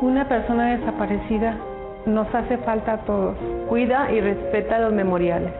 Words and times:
Una 0.00 0.28
persona 0.28 0.76
desaparecida 0.76 1.56
nos 2.06 2.32
hace 2.32 2.56
falta 2.58 2.92
a 2.92 2.98
todos. 2.98 3.36
Cuida 3.68 4.12
y 4.12 4.20
respeta 4.20 4.78
los 4.78 4.92
memoriales. 4.92 5.52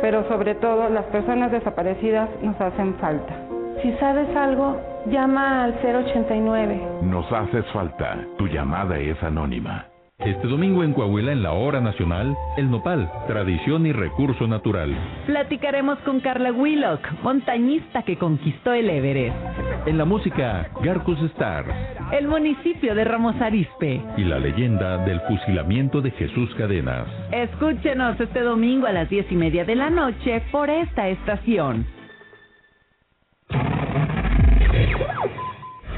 Pero 0.00 0.26
sobre 0.28 0.54
todo, 0.54 0.88
las 0.88 1.04
personas 1.06 1.52
desaparecidas 1.52 2.28
nos 2.42 2.58
hacen 2.60 2.94
falta. 2.94 3.34
Si 3.82 3.92
sabes 3.98 4.34
algo, 4.34 4.80
llama 5.06 5.64
al 5.64 5.74
089. 5.82 6.80
Nos 7.02 7.30
haces 7.32 7.66
falta. 7.72 8.16
Tu 8.38 8.46
llamada 8.46 8.98
es 8.98 9.22
anónima. 9.22 9.91
Este 10.24 10.46
domingo 10.46 10.84
en 10.84 10.92
Coahuila, 10.92 11.32
en 11.32 11.42
la 11.42 11.50
hora 11.50 11.80
nacional, 11.80 12.36
el 12.56 12.70
nopal, 12.70 13.10
tradición 13.26 13.86
y 13.86 13.92
recurso 13.92 14.46
natural. 14.46 14.96
Platicaremos 15.26 15.98
con 16.00 16.20
Carla 16.20 16.52
Willock, 16.52 17.00
montañista 17.24 18.04
que 18.04 18.16
conquistó 18.16 18.72
el 18.72 18.88
Everest. 18.88 19.36
En 19.84 19.98
la 19.98 20.04
música, 20.04 20.70
Garcus 20.80 21.20
Stars. 21.32 21.74
El 22.12 22.28
municipio 22.28 22.94
de 22.94 23.02
Ramos 23.02 23.34
Arispe. 23.40 24.00
Y 24.16 24.22
la 24.22 24.38
leyenda 24.38 24.98
del 24.98 25.20
fusilamiento 25.22 26.00
de 26.00 26.12
Jesús 26.12 26.54
Cadenas. 26.54 27.08
Escúchenos 27.32 28.20
este 28.20 28.42
domingo 28.42 28.86
a 28.86 28.92
las 28.92 29.10
diez 29.10 29.26
y 29.28 29.34
media 29.34 29.64
de 29.64 29.74
la 29.74 29.90
noche 29.90 30.40
por 30.52 30.70
esta 30.70 31.08
estación. 31.08 31.84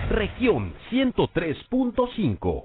Región 0.08 0.72
103.5 0.90 2.64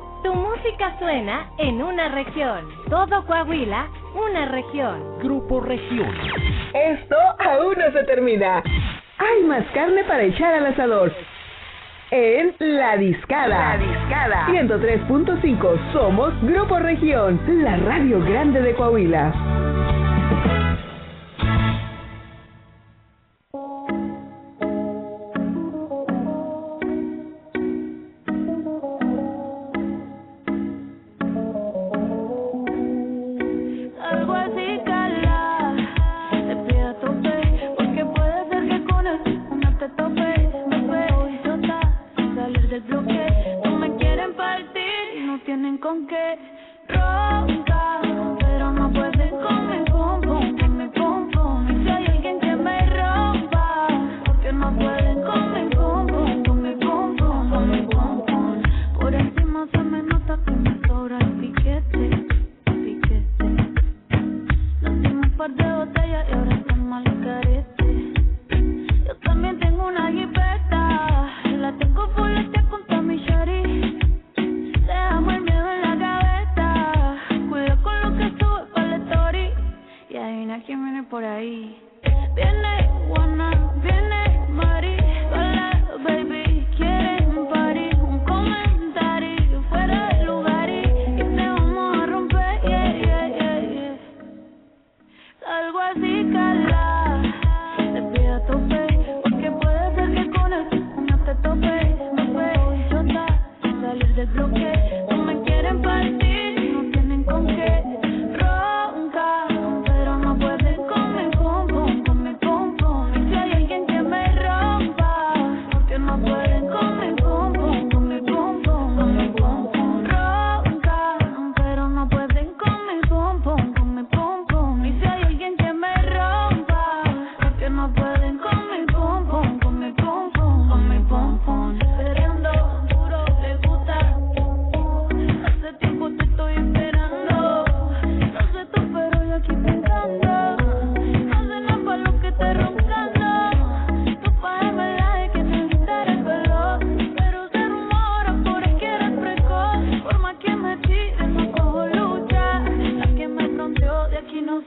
tu 0.23 0.33
música 0.33 0.97
suena 0.99 1.49
en 1.57 1.81
una 1.81 2.09
región. 2.09 2.67
Todo 2.89 3.25
Coahuila, 3.25 3.87
una 4.13 4.45
región. 4.45 5.19
Grupo 5.19 5.61
Región. 5.61 6.13
Esto 6.73 7.15
aún 7.39 7.75
no 7.77 7.91
se 7.91 8.03
termina. 8.05 8.63
Hay 9.17 9.43
más 9.43 9.65
carne 9.73 10.03
para 10.03 10.23
echar 10.23 10.53
al 10.53 10.67
asador. 10.67 11.13
En 12.11 12.53
La 12.59 12.97
Discada. 12.97 13.77
La 13.77 13.77
Discada. 13.77 14.47
103.5. 14.47 15.93
Somos 15.93 16.33
Grupo 16.41 16.77
Región, 16.79 17.39
la 17.63 17.77
radio 17.77 18.19
grande 18.25 18.61
de 18.61 18.73
Coahuila. 18.75 20.00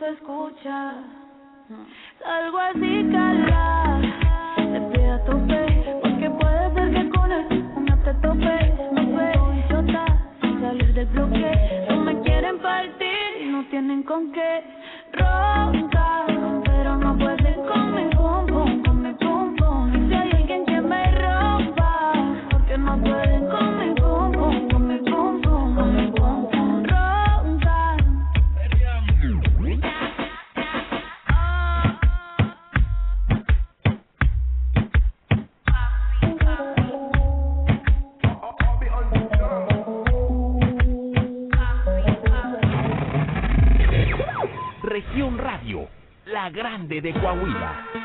se 0.05 0.11
escucha. 0.11 0.93
Salgo 2.23 2.59
así 2.59 3.09
calada, 3.11 4.55
te 4.57 4.81
pido 4.93 5.15
a 5.15 5.25
tope, 5.25 6.01
porque 6.03 6.31
puede 6.31 6.75
ser 6.75 6.91
que 6.93 7.09
con 7.09 7.33
él 7.33 7.65
no 7.87 7.99
te 8.03 8.15
tope, 8.15 8.75
no 8.93 9.17
ve 9.17 9.33
idiota, 9.65 10.05
salir 10.61 10.93
del 10.93 11.07
bloque, 11.07 11.87
no 11.89 11.97
me 12.03 12.21
quieren 12.21 12.59
partir, 12.59 13.47
no 13.47 13.65
tienen 13.71 14.03
con 14.03 14.31
qué 14.33 14.63
roncar, 15.13 16.27
pero 16.65 16.97
no 16.97 17.17
puedo 17.17 17.44
de 47.01 47.13
Coahuila. 47.15 48.04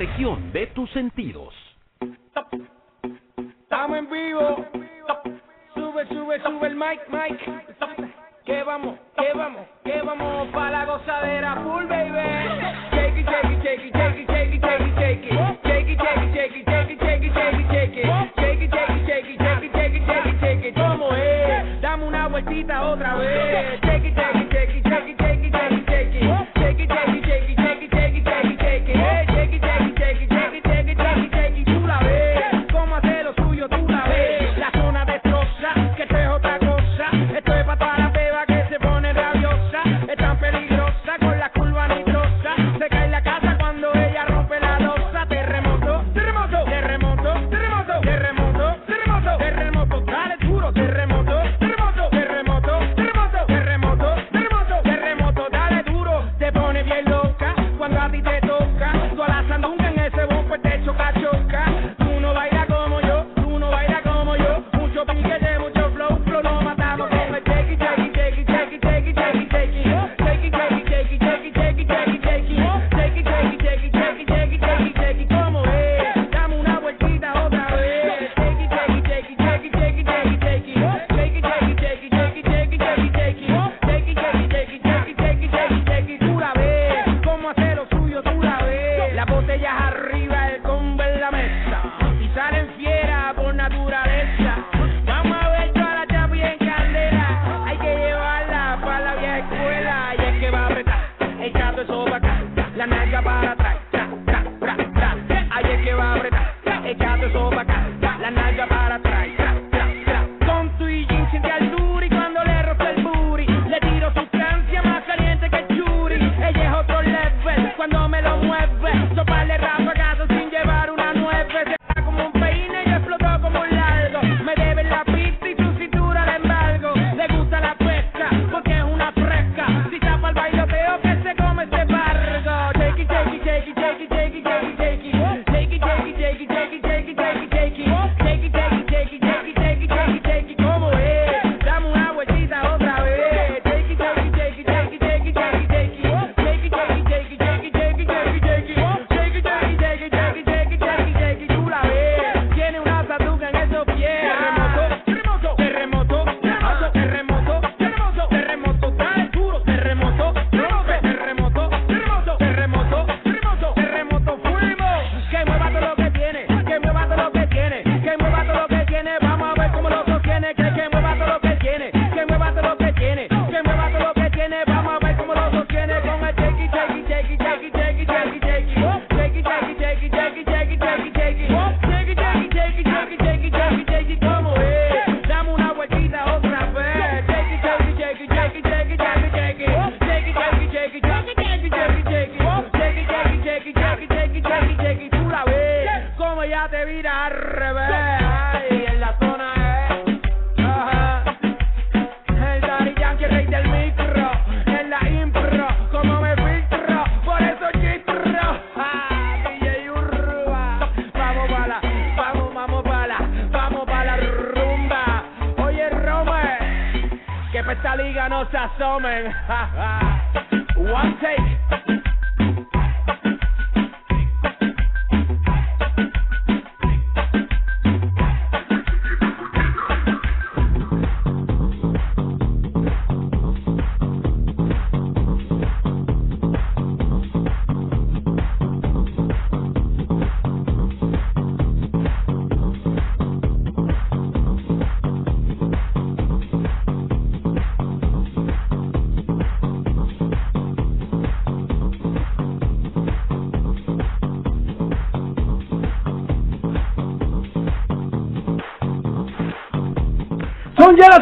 región 0.00 0.50
de 0.52 0.66
tus 0.68 0.90
sentidos. 0.92 1.54
Estamos 3.62 3.98
en 3.98 4.10
vivo. 4.10 4.64
Sube, 5.74 6.08
sube, 6.08 6.42
sube 6.42 6.68
el 6.68 6.74
mic, 6.74 7.06
mic. 7.10 7.59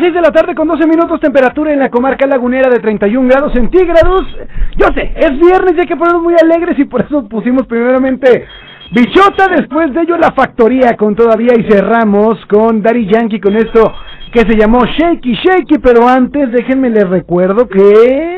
6 0.01 0.15
de 0.15 0.21
la 0.21 0.31
tarde 0.31 0.55
con 0.55 0.69
12 0.69 0.87
minutos, 0.87 1.21
temperatura 1.21 1.73
en 1.73 1.79
la 1.79 1.91
comarca 1.91 2.27
lagunera 2.27 2.71
de 2.71 2.79
31 2.79 3.29
grados 3.29 3.53
centígrados. 3.53 4.23
Yo 4.77 4.87
sé, 4.95 5.13
es 5.17 5.31
viernes 5.39 5.75
y 5.77 5.81
hay 5.81 5.87
que 5.87 5.97
ponernos 5.97 6.23
muy 6.23 6.35
alegres 6.35 6.79
y 6.79 6.85
por 6.85 7.03
eso 7.03 7.29
pusimos 7.29 7.67
primeramente 7.67 8.47
Bichota, 8.91 9.49
después 9.55 9.93
de 9.93 10.01
ello 10.01 10.17
La 10.17 10.33
Factoría 10.33 10.97
con 10.97 11.15
todavía 11.15 11.53
y 11.59 11.71
cerramos 11.71 12.39
con 12.47 12.83
Daddy 12.83 13.07
Yankee 13.07 13.41
con 13.41 13.55
esto 13.57 13.93
que 14.33 14.41
se 14.41 14.57
llamó 14.57 14.85
Shaky 14.85 15.35
Shaky, 15.35 15.79
pero 15.83 16.07
antes 16.07 16.53
déjenme 16.53 16.91
les 16.91 17.09
recuerdo 17.09 17.69
que... 17.69 18.38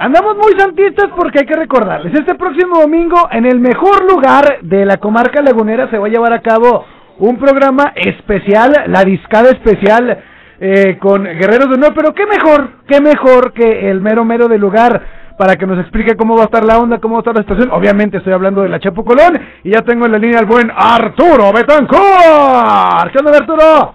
Andamos 0.00 0.36
muy 0.36 0.58
santistas 0.58 1.08
porque 1.16 1.40
hay 1.40 1.46
que 1.46 1.56
recordarles, 1.56 2.14
este 2.14 2.36
próximo 2.36 2.80
domingo 2.80 3.28
en 3.32 3.44
el 3.44 3.58
mejor 3.58 4.10
lugar 4.10 4.60
de 4.62 4.84
la 4.84 4.98
comarca 4.98 5.42
lagunera 5.42 5.90
se 5.90 5.98
va 5.98 6.06
a 6.06 6.10
llevar 6.10 6.32
a 6.32 6.40
cabo 6.40 6.86
un 7.18 7.36
programa 7.36 7.92
especial, 7.96 8.72
la 8.86 9.02
discada 9.02 9.50
especial 9.50 10.22
eh, 10.60 10.98
con 10.98 11.24
Guerreros 11.24 11.68
de 11.68 11.74
Honor, 11.74 11.92
pero 11.94 12.14
qué 12.14 12.26
mejor, 12.26 12.70
qué 12.86 13.00
mejor 13.00 13.52
que 13.52 13.90
el 13.90 14.00
mero 14.00 14.24
mero 14.24 14.48
del 14.48 14.60
lugar 14.60 15.02
para 15.38 15.54
que 15.54 15.66
nos 15.66 15.78
explique 15.78 16.16
cómo 16.16 16.34
va 16.36 16.42
a 16.42 16.46
estar 16.46 16.64
la 16.64 16.78
onda, 16.78 16.98
cómo 16.98 17.14
va 17.14 17.20
a 17.20 17.22
estar 17.22 17.34
la 17.34 17.42
situación. 17.42 17.70
Obviamente 17.70 18.16
estoy 18.18 18.32
hablando 18.32 18.62
de 18.62 18.68
la 18.68 18.80
Chapo 18.80 19.04
Colón 19.04 19.38
y 19.62 19.70
ya 19.70 19.82
tengo 19.82 20.06
en 20.06 20.12
la 20.12 20.18
línea 20.18 20.40
al 20.40 20.46
buen 20.46 20.70
Arturo 20.74 21.52
Betancourt. 21.52 23.12
¿Qué 23.12 23.18
onda, 23.18 23.38
Arturo? 23.38 23.94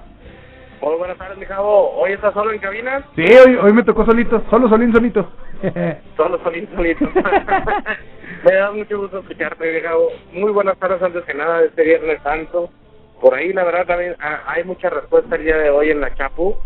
Muy 0.81 0.97
buenas 0.97 1.17
tardes, 1.17 1.37
mi. 1.37 1.45
¿Hoy 1.57 2.11
estás 2.13 2.33
solo 2.33 2.51
en 2.51 2.59
cabina? 2.59 3.03
Sí, 3.15 3.23
hoy, 3.23 3.55
hoy 3.55 3.73
me 3.73 3.83
tocó 3.83 4.05
solito, 4.05 4.41
solo 4.49 4.69
solín 4.69 4.93
solito. 4.93 5.29
solo 6.17 6.39
solín 6.43 6.67
solito. 6.75 7.09
me 8.45 8.53
da 8.53 8.71
mucho 8.71 8.97
gusto 8.99 9.19
escucharte, 9.19 9.81
mi. 10.33 10.39
Muy 10.41 10.51
buenas 10.51 10.77
tardes 10.77 11.01
antes 11.01 11.23
que 11.25 11.33
nada 11.33 11.59
de 11.59 11.67
este 11.67 11.83
Viernes 11.83 12.21
Santo. 12.23 12.69
Por 13.23 13.35
ahí, 13.35 13.53
la 13.53 13.63
verdad, 13.63 13.85
también 13.85 14.17
ah, 14.19 14.43
hay 14.47 14.65
mucha 14.65 14.89
respuesta 14.89 15.37
el 15.37 15.45
día 15.45 15.55
de 15.55 15.69
hoy 15.69 15.89
en 15.89 16.01
la 16.01 16.13
Chapu. 16.13 16.57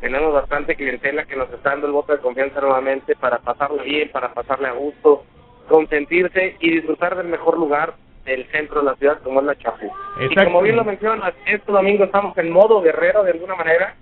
Tenemos 0.00 0.34
bastante 0.34 0.74
clientela 0.74 1.24
que 1.24 1.36
nos 1.36 1.48
está 1.52 1.70
dando 1.70 1.86
el 1.86 1.92
voto 1.92 2.12
de 2.12 2.18
confianza 2.18 2.60
nuevamente 2.60 3.14
para 3.14 3.38
pasarle 3.38 3.84
bien, 3.84 4.10
para 4.10 4.34
pasarle 4.34 4.66
a 4.66 4.72
gusto, 4.72 5.22
consentirse 5.68 6.56
y 6.58 6.72
disfrutar 6.72 7.16
del 7.16 7.28
mejor 7.28 7.56
lugar 7.56 7.94
del 8.24 8.44
centro 8.50 8.80
de 8.80 8.86
la 8.86 8.96
ciudad 8.96 9.20
como 9.22 9.38
es 9.38 9.46
la 9.46 9.54
Chapu. 9.54 9.88
Y 10.28 10.34
como 10.34 10.62
bien 10.62 10.74
lo 10.74 10.84
mencionas, 10.84 11.32
este 11.46 11.70
domingo 11.70 12.02
estamos 12.02 12.36
en 12.38 12.50
modo 12.50 12.82
guerrero 12.82 13.22
de 13.22 13.30
alguna 13.30 13.54
manera 13.54 13.94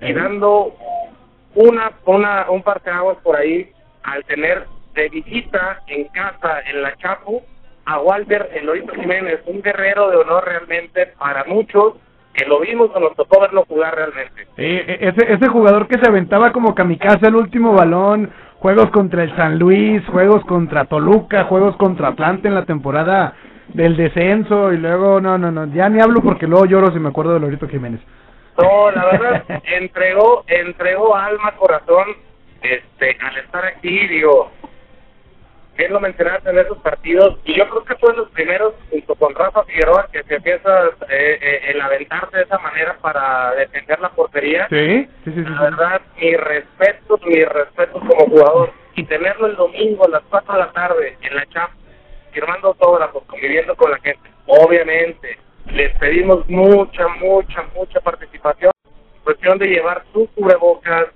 y 0.00 0.12
dando 0.12 0.74
una, 1.54 1.92
una, 2.04 2.50
un 2.50 2.62
parteaguas 2.62 3.16
por 3.22 3.36
ahí 3.36 3.72
al 4.02 4.22
tener 4.26 4.66
de 4.92 5.08
visita 5.08 5.80
en 5.86 6.08
casa 6.08 6.60
en 6.68 6.82
la 6.82 6.94
Chapu 6.96 7.42
a 7.86 7.98
Walter 8.00 8.50
Eloíto 8.54 8.94
Jiménez, 8.94 9.40
un 9.46 9.62
guerrero 9.62 10.10
de 10.10 10.16
honor 10.16 10.44
realmente 10.44 11.12
para 11.18 11.44
muchos 11.44 11.94
que 12.32 12.44
lo 12.46 12.60
vimos 12.60 12.90
o 12.94 13.00
nos 13.00 13.14
tocó 13.14 13.40
verlo 13.40 13.64
jugar 13.68 13.94
realmente. 13.94 14.46
Eh, 14.56 14.98
ese, 15.00 15.32
ese 15.32 15.48
jugador 15.48 15.86
que 15.86 15.98
se 15.98 16.08
aventaba 16.08 16.52
como 16.52 16.74
kamikaze 16.74 17.28
el 17.28 17.36
último 17.36 17.74
balón, 17.74 18.30
juegos 18.58 18.90
contra 18.90 19.22
el 19.22 19.36
San 19.36 19.58
Luis, 19.58 20.04
juegos 20.06 20.44
contra 20.46 20.86
Toluca, 20.86 21.44
juegos 21.44 21.76
contra 21.76 22.08
Atlante 22.08 22.48
en 22.48 22.54
la 22.54 22.64
temporada 22.64 23.34
del 23.68 23.96
descenso 23.96 24.72
y 24.72 24.78
luego, 24.78 25.20
no, 25.20 25.38
no, 25.38 25.50
no, 25.50 25.66
ya 25.66 25.88
ni 25.88 26.00
hablo 26.00 26.20
porque 26.22 26.46
luego 26.46 26.66
lloro 26.66 26.92
si 26.92 26.98
me 26.98 27.08
acuerdo 27.08 27.34
de 27.34 27.40
Lorito 27.40 27.68
Jiménez. 27.68 28.00
No, 28.58 28.90
la 28.90 29.04
verdad, 29.06 29.44
entregó, 29.64 30.44
entregó 30.46 31.14
alma, 31.14 31.52
corazón, 31.56 32.06
este, 32.62 33.16
al 33.20 33.36
estar 33.38 33.64
aquí, 33.64 34.06
digo, 34.08 34.50
bien 35.76 35.92
lo 35.92 36.00
mencionaste 36.00 36.50
en 36.50 36.58
esos 36.58 36.78
partidos, 36.78 37.38
y 37.44 37.54
yo 37.54 37.68
creo 37.68 37.84
que 37.84 37.96
fue 37.96 38.14
los 38.14 38.28
primeros, 38.30 38.74
junto 38.90 39.14
con 39.14 39.34
Rafa 39.34 39.64
Figueroa, 39.64 40.08
que 40.12 40.22
se 40.24 40.36
empieza 40.36 40.86
eh, 41.08 41.38
eh, 41.40 41.60
el 41.68 41.80
aventarse 41.80 42.36
de 42.36 42.42
esa 42.44 42.58
manera 42.58 42.96
para 43.00 43.54
defender 43.54 43.98
la 44.00 44.10
portería. 44.10 44.68
Sí, 44.68 45.08
sí, 45.24 45.32
sí. 45.32 45.40
La 45.42 45.62
verdad, 45.62 46.02
mi 46.20 46.34
respeto, 46.36 47.18
mi 47.24 47.44
respeto 47.44 48.00
como 48.00 48.26
jugador. 48.26 48.72
Y 48.96 49.04
tenerlo 49.04 49.48
el 49.48 49.56
domingo 49.56 50.04
a 50.04 50.08
las 50.08 50.22
4 50.30 50.52
de 50.52 50.58
la 50.60 50.72
tarde 50.72 51.18
en 51.20 51.34
la 51.34 51.46
champ, 51.46 51.72
firmando 52.32 52.68
autógrafos, 52.68 53.24
conviviendo 53.26 53.74
con 53.74 53.90
la 53.90 53.98
gente. 53.98 54.30
Obviamente, 54.46 55.38
les 55.72 55.96
pedimos 55.98 56.48
mucha, 56.48 57.08
mucha, 57.08 57.64
mucha 57.74 58.00
participación. 58.00 58.70
Cuestión 59.24 59.58
de 59.58 59.66
llevar 59.66 60.04
sus 60.12 60.28
cubrebocas, 60.30 61.06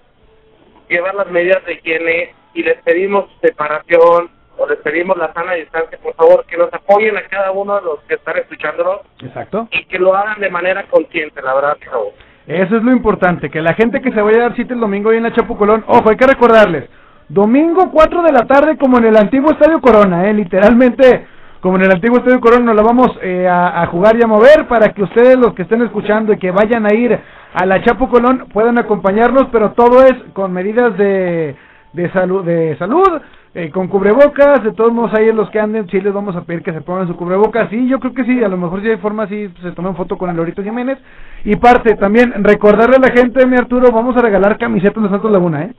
llevar 0.89 1.15
las 1.15 1.31
medidas 1.31 1.65
de 1.67 1.75
higiene 1.75 2.35
y 2.55 2.63
les 2.63 2.83
pedimos 2.83 3.31
separación, 3.41 4.31
o 4.59 4.67
les 4.67 4.79
pedimos 4.81 5.17
la 5.17 5.33
sana 5.33 5.55
distancia, 5.55 5.99
por 6.03 6.15
favor, 6.15 6.45
que 6.47 6.57
nos 6.57 6.73
apoyen 6.73 7.17
a 7.17 7.23
cada 7.23 7.53
uno 7.53 7.77
de 7.77 7.83
los 7.83 8.01
que 8.01 8.15
están 8.15 8.37
escuchándonos. 8.37 9.01
Exacto. 9.23 9.69
Y 9.71 9.85
que 9.85 9.99
lo 9.99 10.15
hagan 10.15 10.41
de 10.41 10.51
manera 10.51 10.85
consciente, 10.91 11.41
la 11.41 11.55
verdad, 11.55 11.77
por 11.79 11.91
favor. 11.91 12.13
Eso 12.47 12.77
es 12.77 12.83
lo 12.83 12.93
importante, 12.93 13.51
que 13.51 13.61
la 13.61 13.75
gente 13.75 14.01
que 14.01 14.11
se 14.11 14.23
vaya 14.23 14.39
a 14.39 14.43
dar 14.49 14.57
cita 14.57 14.75
el 14.75 14.81
domingo 14.81 15.11
ahí 15.11 15.19
en 15.19 15.25
la 15.25 15.35
Chapucolón, 15.35 15.85
ojo, 15.87 16.09
hay 16.09 16.17
que 16.17 16.27
recordarles, 16.27 16.89
domingo 17.29 17.91
4 17.93 18.23
de 18.23 18.33
la 18.33 18.47
tarde 18.47 18.79
como 18.79 18.99
en 18.99 19.05
el 19.05 19.17
antiguo 19.17 19.53
Estadio 19.53 19.81
Corona, 19.81 20.29
eh, 20.29 20.33
literalmente 20.33 21.27
como 21.61 21.77
en 21.77 21.85
el 21.85 21.93
antiguo 21.93 22.19
Estadio 22.19 22.41
Corona 22.41 22.65
nos 22.65 22.77
la 22.77 22.83
vamos 22.83 23.19
eh, 23.21 23.47
a, 23.47 23.83
a, 23.83 23.87
jugar 23.89 24.17
y 24.17 24.23
a 24.23 24.27
mover 24.27 24.67
para 24.67 24.95
que 24.95 25.03
ustedes 25.03 25.37
los 25.37 25.53
que 25.53 25.63
estén 25.63 25.83
escuchando 25.83 26.33
y 26.33 26.39
que 26.39 26.51
vayan 26.51 26.87
a 26.87 26.95
ir 26.95 27.19
a 27.53 27.67
la 27.67 27.83
Chapo 27.83 28.09
Colón 28.09 28.47
puedan 28.51 28.79
acompañarnos, 28.79 29.49
pero 29.53 29.73
todo 29.73 30.05
es 30.07 30.15
con 30.33 30.53
medidas 30.53 30.97
de, 30.97 31.55
de 31.93 32.11
salud, 32.13 32.47
de 32.47 32.77
salud 32.79 33.21
eh, 33.59 33.71
con 33.71 33.89
cubrebocas, 33.89 34.63
de 34.63 34.73
todos 34.73 34.93
modos 34.93 35.13
ahí 35.15 35.29
en 35.29 35.37
los 35.37 35.51
que 35.51 35.59
anden, 35.59 35.89
sí 35.89 36.01
les 36.01 36.13
vamos 36.13 36.37
a 36.37 36.43
pedir 36.43 36.63
que 36.63 36.73
se 36.73 36.81
pongan 36.81 37.09
su 37.09 37.17
cubrebocas, 37.17 37.69
sí, 37.71 37.89
yo 37.89 37.99
creo 37.99 38.15
que 38.15 38.23
sí, 38.25 38.45
a 38.45 38.49
lo 38.49 38.57
mejor 38.57 38.83
si 38.83 38.89
hay 38.89 38.99
forma, 38.99 39.27
sí, 39.27 39.53
se 39.61 39.73
tomen 39.73 39.97
foto 39.97 40.17
con 40.17 40.31
el 40.31 40.37
Lorito 40.37 40.63
Jiménez, 40.63 40.97
y 41.45 41.57
parte 41.57 41.97
también, 41.97 42.33
recordarle 42.45 42.97
a 42.97 43.01
la 43.01 43.11
gente, 43.11 43.45
mi 43.47 43.57
Arturo, 43.57 43.91
vamos 43.91 44.17
a 44.17 44.23
regalar 44.23 44.59
camisetas 44.59 45.03
de 45.03 45.09
Santos 45.09 45.33
Laguna, 45.33 45.65
¿eh? 45.65 45.73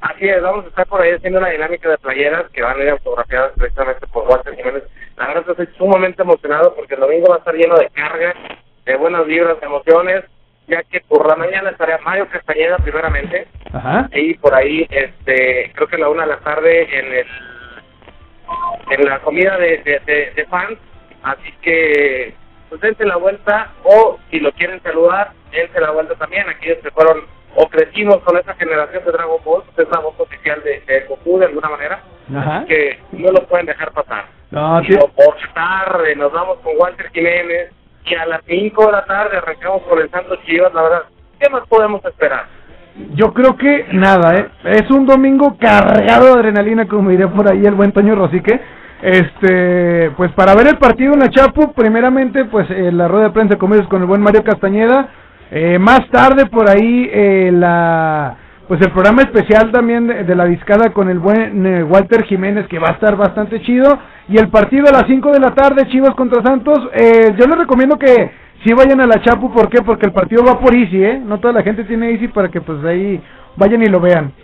Así 0.00 0.28
es, 0.28 0.40
vamos 0.40 0.64
a 0.64 0.68
estar 0.68 0.86
por 0.86 1.02
ahí 1.02 1.10
haciendo 1.10 1.40
una 1.40 1.50
dinámica 1.50 1.90
de 1.90 1.98
playeras 1.98 2.48
que 2.52 2.62
van 2.62 2.80
a 2.80 2.82
ir 2.82 2.88
autografiadas 2.88 3.52
precisamente 3.58 4.06
por 4.06 4.26
Walter 4.26 4.56
Jiménez. 4.56 4.84
La 5.18 5.26
verdad 5.26 5.44
estoy 5.46 5.68
sumamente 5.76 6.22
emocionado 6.22 6.74
porque 6.74 6.94
el 6.94 7.00
domingo 7.00 7.26
va 7.28 7.34
a 7.34 7.38
estar 7.38 7.54
lleno 7.54 7.76
de 7.76 7.90
carga, 7.90 8.32
de 8.86 8.96
buenas 8.96 9.26
vibras, 9.26 9.60
de 9.60 9.66
emociones, 9.66 10.24
ya 10.68 10.82
que 10.84 11.00
por 11.00 11.26
la 11.26 11.34
mañana 11.36 11.70
estaría 11.70 11.98
Mario 11.98 12.28
Castañeda 12.28 12.76
primeramente, 12.78 13.48
Ajá. 13.72 14.08
y 14.12 14.34
por 14.34 14.54
ahí, 14.54 14.86
este, 14.90 15.72
creo 15.74 15.88
que 15.88 15.96
a 15.96 16.00
la 16.00 16.08
una 16.10 16.22
de 16.22 16.28
la 16.28 16.38
tarde 16.38 16.98
en 16.98 17.12
el 17.12 17.26
en 18.90 19.04
la 19.04 19.18
comida 19.20 19.58
de, 19.58 19.78
de, 19.78 20.00
de, 20.06 20.32
de 20.34 20.46
fans, 20.46 20.78
así 21.22 21.52
que 21.62 22.34
pues 22.68 22.80
dense 22.80 23.04
la 23.04 23.16
vuelta, 23.16 23.72
o 23.84 24.18
si 24.30 24.40
lo 24.40 24.52
quieren 24.52 24.82
saludar, 24.82 25.32
dense 25.50 25.80
la 25.80 25.90
vuelta 25.90 26.14
también, 26.14 26.48
aquellos 26.48 26.78
que 26.78 26.90
fueron 26.90 27.22
o 27.56 27.66
crecimos 27.68 28.18
con 28.18 28.36
esa 28.36 28.54
generación 28.54 29.04
de 29.04 29.12
Dragon 29.12 29.42
Ball, 29.44 29.62
es 29.76 29.88
la 29.90 29.98
voz 30.00 30.14
oficial 30.20 30.62
de, 30.62 30.80
de 30.86 31.00
Goku 31.08 31.38
de 31.38 31.46
alguna 31.46 31.70
manera, 31.70 32.02
Ajá. 32.36 32.64
que 32.66 32.98
no 33.12 33.32
lo 33.32 33.46
pueden 33.46 33.66
dejar 33.66 33.90
pasar. 33.92 34.26
No, 34.50 34.80
y 34.82 34.86
sí. 34.86 34.96
por 34.96 35.36
tarde 35.54 36.14
nos 36.16 36.32
vamos 36.32 36.58
con 36.60 36.72
Walter 36.78 37.10
Jiménez 37.12 37.70
y 38.10 38.14
a 38.14 38.26
las 38.26 38.42
5 38.46 38.86
de 38.86 38.92
la 38.92 39.04
tarde 39.04 39.36
arrancamos 39.36 39.82
con 39.82 39.98
el 39.98 40.10
Santos 40.10 40.38
Chivas, 40.46 40.72
la 40.74 40.82
verdad, 40.82 41.02
¿qué 41.38 41.48
más 41.50 41.66
podemos 41.68 42.04
esperar? 42.04 42.46
Yo 43.14 43.32
creo 43.32 43.56
que 43.56 43.86
nada, 43.92 44.36
¿eh? 44.36 44.48
Es 44.64 44.90
un 44.90 45.06
domingo 45.06 45.56
cargado 45.58 46.26
de 46.26 46.40
adrenalina, 46.40 46.88
como 46.88 47.10
diré 47.10 47.28
por 47.28 47.50
ahí 47.50 47.64
el 47.64 47.74
buen 47.74 47.92
Toño 47.92 48.14
Rosique. 48.14 48.60
Este, 49.00 50.10
pues 50.16 50.32
para 50.32 50.56
ver 50.56 50.66
el 50.66 50.78
partido 50.78 51.14
en 51.14 51.20
la 51.20 51.30
Chapu, 51.30 51.72
primeramente, 51.72 52.46
pues 52.46 52.68
eh, 52.70 52.90
la 52.90 53.06
rueda 53.06 53.26
de 53.26 53.30
prensa 53.30 53.54
de 53.54 53.58
comercios 53.58 53.88
con 53.88 54.02
el 54.02 54.08
buen 54.08 54.20
Mario 54.20 54.42
Castañeda. 54.42 55.08
Eh, 55.50 55.78
más 55.78 56.08
tarde 56.10 56.46
por 56.46 56.68
ahí 56.68 57.08
eh, 57.12 57.50
la 57.52 58.36
pues 58.68 58.82
el 58.82 58.92
programa 58.92 59.22
especial 59.22 59.72
también 59.72 60.06
de, 60.06 60.34
la 60.34 60.44
discada 60.44 60.92
con 60.92 61.08
el 61.08 61.18
buen 61.18 61.66
eh, 61.66 61.82
Walter 61.82 62.24
Jiménez 62.24 62.66
que 62.68 62.78
va 62.78 62.90
a 62.90 62.92
estar 62.92 63.16
bastante 63.16 63.62
chido. 63.62 63.98
Y 64.28 64.36
el 64.36 64.50
partido 64.50 64.86
a 64.88 64.92
las 64.92 65.06
5 65.06 65.32
de 65.32 65.40
la 65.40 65.54
tarde 65.54 65.88
Chivas 65.88 66.14
contra 66.14 66.42
Santos. 66.42 66.78
Eh, 66.92 67.34
yo 67.38 67.46
les 67.46 67.58
recomiendo 67.58 67.98
que 67.98 68.30
si 68.62 68.74
vayan 68.74 69.00
a 69.00 69.06
la 69.06 69.22
Chapu. 69.22 69.50
¿por 69.50 69.70
qué? 69.70 69.80
porque 69.80 70.04
el 70.04 70.12
partido 70.12 70.44
va 70.44 70.60
por 70.60 70.74
Easy 70.74 71.02
eh 71.02 71.18
no 71.18 71.40
toda 71.40 71.54
la 71.54 71.62
gente 71.62 71.84
tiene 71.84 72.10
Easy 72.10 72.28
para 72.28 72.50
que 72.50 72.60
pues 72.60 72.84
ahí 72.84 73.18
vayan 73.56 73.82
y 73.82 73.86
lo 73.86 74.00
vean. 74.00 74.34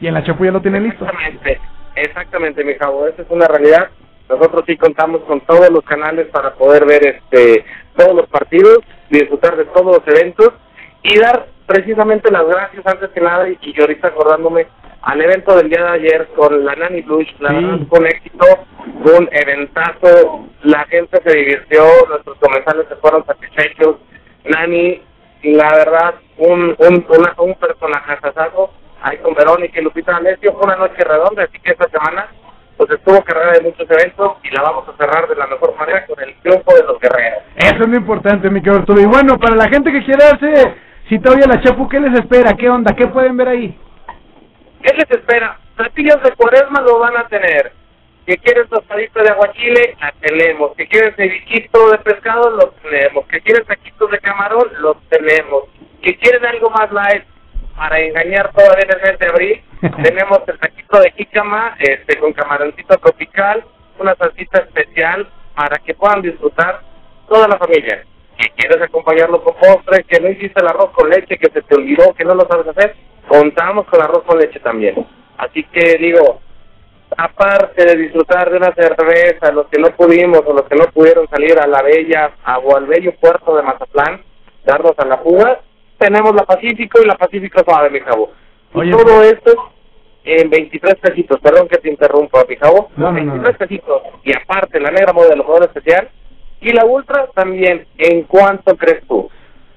Y 0.00 0.06
en 0.06 0.14
la 0.14 0.24
Chapu 0.24 0.46
ya 0.46 0.52
lo 0.52 0.62
tienen 0.62 0.84
listo. 0.84 1.04
Exactamente, 1.04 1.60
exactamente, 1.96 2.64
mi 2.64 2.74
jabo, 2.76 3.06
esa 3.08 3.20
es 3.20 3.28
una 3.28 3.46
realidad. 3.46 3.90
Nosotros 4.30 4.64
sí 4.66 4.78
contamos 4.78 5.20
con 5.24 5.40
todos 5.42 5.68
los 5.70 5.84
canales 5.84 6.28
para 6.28 6.54
poder 6.54 6.86
ver 6.86 7.06
este 7.06 7.66
todos 7.94 8.14
los 8.14 8.26
partidos, 8.28 8.78
disfrutar 9.10 9.58
de 9.58 9.66
todos 9.66 9.98
los 9.98 10.16
eventos 10.16 10.54
y 11.02 11.18
dar 11.18 11.46
precisamente 11.70 12.32
las 12.32 12.44
gracias 12.48 12.84
antes 12.84 13.10
que 13.10 13.20
nada 13.20 13.48
y, 13.48 13.56
y 13.62 13.72
yo 13.74 13.82
ahorita 13.84 14.08
acordándome 14.08 14.66
al 15.02 15.20
evento 15.20 15.54
del 15.56 15.70
día 15.70 15.84
de 15.84 15.90
ayer 15.90 16.28
con 16.36 16.64
la 16.64 16.74
Nani 16.74 17.00
Blush, 17.02 17.28
la 17.38 17.50
Sí. 17.50 17.86
un 17.88 18.06
éxito, 18.06 18.46
un 18.86 19.28
eventazo, 19.30 20.48
la 20.64 20.84
gente 20.86 21.20
se 21.24 21.38
divirtió, 21.38 21.84
nuestros 22.08 22.36
comensales 22.38 22.86
se 22.88 22.96
fueron 22.96 23.24
satisfechos, 23.24 23.96
Nani, 24.46 25.00
la 25.44 25.72
verdad, 25.74 26.14
un, 26.38 26.74
un, 26.76 27.06
una, 27.08 27.34
un 27.38 27.54
personaje 27.54 28.18
ahí 29.02 29.16
con 29.18 29.34
Verónica 29.34 29.80
y 29.80 29.84
Lupita 29.84 30.16
Alessio, 30.16 30.52
fue 30.54 30.64
una 30.64 30.76
noche 30.76 31.04
redonda, 31.04 31.44
así 31.44 31.58
que 31.60 31.70
esta 31.70 31.88
semana 31.88 32.26
pues 32.76 32.90
estuvo 32.90 33.22
cargada 33.22 33.52
de 33.52 33.60
muchos 33.60 33.86
eventos 33.90 34.32
y 34.42 34.50
la 34.50 34.62
vamos 34.62 34.88
a 34.88 34.96
cerrar 34.96 35.28
de 35.28 35.36
la 35.36 35.46
mejor 35.46 35.76
manera 35.78 36.04
con 36.06 36.18
el 36.20 36.34
triunfo 36.40 36.74
de 36.74 36.82
los 36.82 36.98
guerreros. 36.98 37.42
Eso 37.56 37.82
es 37.84 37.88
lo 37.88 37.96
importante, 37.96 38.48
mi 38.50 38.60
querido 38.60 38.80
Arturo. 38.80 39.00
Y 39.02 39.04
bueno, 39.04 39.38
para 39.38 39.54
la 39.54 39.68
gente 39.68 39.92
que 39.92 40.02
quiera 40.02 40.30
darse 40.30 40.74
cita 41.10 41.32
hoy 41.32 41.42
a 41.42 41.48
la 41.48 41.60
Chapu, 41.60 41.88
¿qué 41.88 41.98
les 41.98 42.14
espera? 42.20 42.54
¿Qué 42.54 42.70
onda? 42.70 42.94
¿Qué 42.94 43.08
pueden 43.08 43.36
ver 43.36 43.48
ahí? 43.48 43.76
¿Qué 44.80 44.94
les 44.94 45.10
espera? 45.10 45.58
Platillos 45.74 46.22
de 46.22 46.30
cuaresma 46.36 46.80
lo 46.82 47.00
van 47.00 47.16
a 47.16 47.26
tener. 47.26 47.72
Que 48.24 48.38
quieren 48.38 48.68
tostadito 48.68 49.20
de 49.20 49.28
aguachile, 49.30 49.96
la 50.00 50.14
tenemos. 50.20 50.76
Que 50.76 50.86
quieren 50.86 51.12
cevichito 51.16 51.90
de 51.90 51.98
pescado, 51.98 52.50
lo 52.50 52.68
tenemos. 52.82 53.26
Que 53.26 53.40
quieren 53.40 53.66
taquitos 53.66 54.08
de 54.08 54.20
camarón, 54.20 54.68
los 54.78 54.96
tenemos. 55.08 55.64
Que 56.00 56.16
quieren 56.16 56.46
algo 56.46 56.70
más 56.70 56.92
light, 56.92 57.24
para 57.76 57.98
engañar 57.98 58.52
todavía 58.52 58.84
en 58.84 58.90
el 58.92 59.10
mes 59.10 59.18
de 59.18 59.26
abril, 59.26 59.62
tenemos 60.04 60.40
el 60.46 60.58
taquito 60.60 61.00
de 61.00 61.10
jícama 61.12 61.74
este, 61.80 62.18
con 62.18 62.32
camaroncito 62.34 62.96
tropical, 62.98 63.64
una 63.98 64.14
salsita 64.14 64.60
especial 64.60 65.28
para 65.56 65.76
que 65.78 65.94
puedan 65.94 66.22
disfrutar 66.22 66.82
toda 67.28 67.48
la 67.48 67.58
familia. 67.58 68.04
Si 68.40 68.48
quieres 68.50 68.80
acompañarlo 68.82 69.42
con 69.42 69.54
postre, 69.54 70.04
que 70.04 70.18
no 70.20 70.28
hiciste 70.30 70.60
el 70.60 70.68
arroz 70.68 70.90
con 70.92 71.10
leche, 71.10 71.36
que 71.36 71.50
se 71.50 71.62
te 71.62 71.74
olvidó, 71.74 72.14
que 72.14 72.24
no 72.24 72.34
lo 72.34 72.46
sabes 72.48 72.68
hacer, 72.68 72.94
contamos 73.28 73.86
con 73.86 74.02
arroz 74.02 74.22
con 74.24 74.38
leche 74.38 74.60
también. 74.60 75.06
Así 75.36 75.62
que 75.64 75.96
digo, 75.98 76.40
aparte 77.16 77.84
de 77.84 77.96
disfrutar 77.96 78.50
de 78.50 78.56
una 78.56 78.72
cerveza, 78.74 79.52
los 79.52 79.66
que 79.68 79.80
no 79.80 79.88
pudimos 79.90 80.40
o 80.46 80.52
los 80.52 80.62
que 80.64 80.76
no 80.76 80.84
pudieron 80.86 81.28
salir 81.28 81.58
a 81.58 81.66
la 81.66 81.82
bella 81.82 82.32
a- 82.44 82.58
o 82.58 82.76
al 82.76 82.86
bello 82.86 83.12
puerto 83.20 83.56
de 83.56 83.62
Mazatlán, 83.62 84.22
darnos 84.64 84.94
a 84.98 85.04
la 85.04 85.18
fuga, 85.18 85.60
tenemos 85.98 86.34
la 86.34 86.44
Pacífico 86.44 87.00
y 87.02 87.06
la 87.06 87.16
Pacífico 87.16 87.62
Suave, 87.64 87.90
mi 87.90 88.00
cabo. 88.00 88.30
Y 88.86 88.90
todo 89.04 89.22
esto 89.22 89.70
en 90.24 90.48
23 90.50 90.94
pesitos, 90.96 91.40
perdón 91.40 91.68
que 91.68 91.78
te 91.78 91.90
interrumpa, 91.90 92.44
mi 92.48 92.56
cabo. 92.56 92.90
No, 92.96 93.10
no, 93.12 93.18
no, 93.24 93.32
23 93.32 93.56
pesitos. 93.56 94.02
Y 94.24 94.32
aparte, 94.36 94.78
la 94.80 94.90
negra 94.90 95.12
modelo, 95.12 95.44
modelo 95.44 95.66
especial. 95.66 96.08
Y 96.60 96.72
la 96.72 96.84
ultra 96.84 97.26
también, 97.34 97.86
¿en 97.96 98.22
cuánto 98.24 98.76
crees 98.76 99.02
tú? 99.06 99.28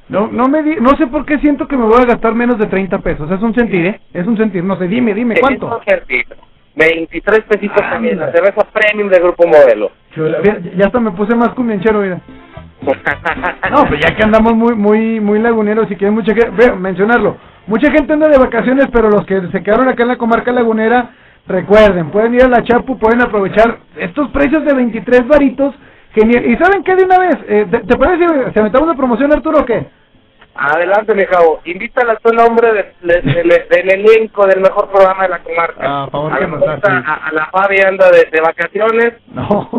No, 0.09 0.27
no 0.27 0.47
me 0.47 0.61
di, 0.63 0.75
no 0.75 0.95
sé 0.97 1.07
por 1.07 1.25
qué 1.25 1.39
siento 1.39 1.67
que 1.67 1.77
me 1.77 1.85
voy 1.85 2.01
a 2.01 2.05
gastar 2.05 2.35
menos 2.35 2.59
de 2.59 2.67
30 2.67 2.99
pesos. 2.99 3.31
Es 3.31 3.41
un 3.41 3.55
sentir, 3.55 3.85
¿eh? 3.85 4.01
Es 4.13 4.27
un 4.27 4.37
sentir. 4.37 4.63
No 4.63 4.77
sé, 4.77 4.87
dime, 4.87 5.13
dime, 5.13 5.35
¿cuánto? 5.39 5.67
Es 5.67 5.73
un 5.73 5.81
ejercicio. 5.81 6.35
23 6.75 7.41
pesitos 7.45 7.81
Ah, 7.83 7.91
también, 7.91 8.19
la 8.19 8.31
cerveza 8.31 8.65
premium 8.73 9.09
de 9.09 9.19
Grupo 9.19 9.47
Modelo. 9.47 9.91
Chula, 10.13 10.39
ya 10.75 10.87
hasta 10.87 10.99
me 10.99 11.11
puse 11.11 11.35
más 11.35 11.49
cumbianchero, 11.49 12.01
mira. 12.01 12.19
No, 13.71 13.85
pues 13.85 14.01
ya 14.01 14.15
que 14.15 14.23
andamos 14.23 14.53
muy 14.53 14.75
muy 14.75 15.19
muy 15.19 15.39
laguneros 15.39 15.89
y 15.89 15.95
que 15.95 16.05
hay 16.05 16.11
mucha 16.11 16.33
gente, 16.35 16.51
ve, 16.51 16.75
mencionarlo, 16.75 17.37
mucha 17.65 17.89
gente 17.91 18.11
anda 18.13 18.27
de 18.27 18.37
vacaciones, 18.37 18.87
pero 18.91 19.09
los 19.09 19.25
que 19.25 19.39
se 19.51 19.63
quedaron 19.63 19.87
acá 19.87 20.03
en 20.03 20.09
la 20.09 20.17
comarca 20.17 20.51
lagunera, 20.51 21.11
recuerden, 21.47 22.09
pueden 22.11 22.35
ir 22.35 22.43
a 22.43 22.49
la 22.49 22.63
Chapu, 22.63 22.99
pueden 22.99 23.21
aprovechar 23.21 23.79
estos 23.97 24.29
precios 24.31 24.65
de 24.65 24.73
23 24.73 25.27
varitos, 25.27 25.73
genial. 26.13 26.45
¿Y 26.45 26.55
saben 26.57 26.83
qué 26.83 26.95
de 26.95 27.03
una 27.05 27.19
vez? 27.19 27.37
Eh, 27.47 27.65
¿te, 27.69 27.79
te 27.79 27.97
parece 27.97 28.51
si 28.53 28.59
aventamos 28.59 28.89
de 28.89 28.95
promoción, 28.95 29.31
Arturo, 29.33 29.59
o 29.61 29.65
qué? 29.65 29.85
Adelante, 30.55 31.15
mi. 31.15 31.23
Invítala 31.65 32.13
a 32.13 32.15
tu 32.17 32.31
nombre 32.31 32.71
de- 32.73 32.93
de- 33.01 33.21
de- 33.21 33.43
de- 33.43 33.67
del 33.69 33.89
elenco 33.89 34.45
del 34.45 34.61
mejor 34.61 34.89
programa 34.91 35.23
de 35.23 35.29
la 35.29 35.39
comarca. 35.39 35.81
Ah, 35.81 36.07
favor 36.11 36.31
a, 36.31 36.37
que 36.37 36.41
la 36.47 36.47
a, 37.07 37.13
a 37.27 37.31
la 37.31 37.45
Fabi 37.47 37.81
anda 37.81 38.11
de 38.31 38.41
vacaciones. 38.41 39.13
No, 39.33 39.69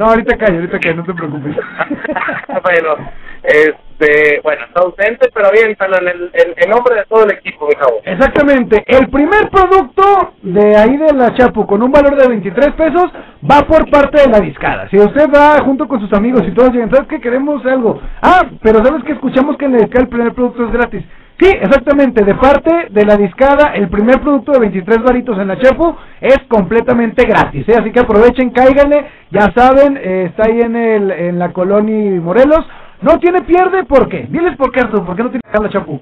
no, 0.00 0.06
ahorita 0.06 0.38
cae, 0.38 0.54
ahorita 0.54 0.78
cae, 0.80 0.94
no 0.94 1.04
te 1.04 1.12
preocupes. 1.12 1.54
bueno, 2.64 2.96
este, 3.42 4.40
bueno, 4.42 4.64
está 4.64 4.80
ausente, 4.80 5.28
pero 5.34 5.48
aviéntalo 5.48 5.98
en 5.98 6.08
el 6.08 6.30
en 6.56 6.70
nombre 6.70 6.94
de 6.94 7.04
todo 7.04 7.24
el 7.24 7.32
equipo, 7.32 7.68
mi 7.68 7.74
cabo. 7.74 8.00
Exactamente, 8.02 8.82
el 8.86 9.10
primer 9.10 9.50
producto 9.50 10.32
de 10.40 10.74
ahí 10.74 10.96
de 10.96 11.12
la 11.12 11.34
Chapu 11.34 11.66
con 11.66 11.82
un 11.82 11.92
valor 11.92 12.16
de 12.16 12.28
23 12.28 12.72
pesos 12.76 13.12
va 13.44 13.60
por 13.66 13.90
parte 13.90 14.22
de 14.22 14.28
la 14.28 14.40
discada. 14.40 14.88
Si 14.88 14.96
usted 14.96 15.28
va 15.28 15.62
junto 15.62 15.86
con 15.86 16.00
sus 16.00 16.12
amigos 16.14 16.44
y 16.48 16.52
todos 16.52 16.72
llegan, 16.72 16.90
¿sabes 16.90 17.06
qué? 17.06 17.20
Queremos 17.20 17.62
algo. 17.66 18.00
Ah, 18.22 18.46
pero 18.62 18.82
¿sabes 18.82 19.04
que 19.04 19.12
Escuchamos 19.12 19.58
que 19.58 19.66
en 19.66 19.72
la 19.72 19.78
discada 19.80 20.04
el 20.04 20.08
primer 20.08 20.32
producto 20.32 20.64
es 20.64 20.72
gratis. 20.72 21.04
Sí, 21.40 21.48
exactamente, 21.48 22.22
de 22.22 22.34
parte 22.34 22.88
de 22.90 23.04
la 23.06 23.16
discada, 23.16 23.72
el 23.74 23.88
primer 23.88 24.20
producto 24.20 24.52
de 24.52 24.58
23 24.58 25.02
varitos 25.02 25.38
en 25.38 25.48
la 25.48 25.58
Chapu 25.58 25.96
es 26.20 26.38
completamente 26.48 27.24
gratis, 27.24 27.66
¿eh? 27.66 27.76
así 27.80 27.90
que 27.90 28.00
aprovechen, 28.00 28.50
cáiganle, 28.50 29.06
ya 29.30 29.50
saben, 29.54 29.96
eh, 29.96 30.26
está 30.28 30.50
ahí 30.50 30.60
en, 30.60 30.76
el, 30.76 31.10
en 31.10 31.38
la 31.38 31.50
colonia 31.54 32.20
Morelos, 32.20 32.60
no 33.00 33.18
tiene 33.18 33.40
pierde, 33.40 33.84
¿por 33.84 34.06
qué? 34.10 34.26
Diles 34.28 34.54
por 34.58 34.70
qué, 34.70 34.80
Arturo, 34.80 35.06
¿por 35.06 35.16
qué 35.16 35.22
no 35.22 35.30
tiene 35.30 35.42
la 35.50 35.70
Chapu? 35.70 35.98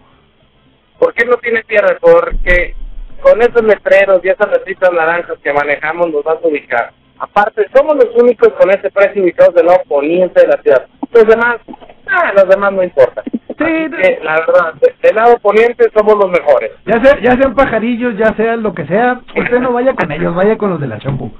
¿Por 0.98 1.14
qué 1.14 1.24
no 1.24 1.36
tiene 1.36 1.62
pierde? 1.62 1.96
Porque 2.00 2.74
con 3.22 3.40
esos 3.40 3.62
letreros 3.62 4.18
y 4.24 4.30
esas 4.30 4.50
letritas 4.50 4.92
naranjas 4.92 5.38
que 5.38 5.52
manejamos 5.52 6.10
nos 6.10 6.24
vas 6.24 6.38
a 6.42 6.48
ubicar. 6.48 6.92
Aparte, 7.20 7.64
somos 7.76 7.94
los 7.94 8.12
únicos 8.20 8.48
con 8.54 8.70
ese 8.70 8.90
precio 8.90 9.22
ubicados 9.22 9.54
del 9.54 9.66
lado 9.66 9.82
poniente 9.88 10.40
de 10.40 10.48
la 10.48 10.60
ciudad. 10.62 10.86
Los 11.12 11.26
demás, 11.28 11.58
ah, 12.08 12.32
los 12.34 12.48
demás 12.48 12.72
no 12.72 12.82
importa. 12.82 13.22
Sí, 13.58 13.64
Así 13.64 13.90
que, 13.90 14.20
la 14.22 14.34
verdad, 14.40 14.74
de- 14.80 14.94
del 15.02 15.16
lado 15.16 15.38
poniente 15.38 15.90
somos 15.94 16.14
los 16.16 16.30
mejores. 16.30 16.70
Ya, 16.86 17.02
sea, 17.02 17.18
ya 17.20 17.32
sean 17.32 17.54
pajarillos, 17.54 18.16
ya 18.16 18.32
sea 18.34 18.56
lo 18.56 18.72
que 18.74 18.86
sea, 18.86 19.20
usted 19.36 19.58
no 19.60 19.72
vaya 19.72 19.94
con 19.94 20.10
ellos, 20.12 20.34
vaya 20.34 20.56
con 20.56 20.70
los 20.70 20.80
de 20.80 20.86
la 20.86 20.98
champú. 20.98 21.32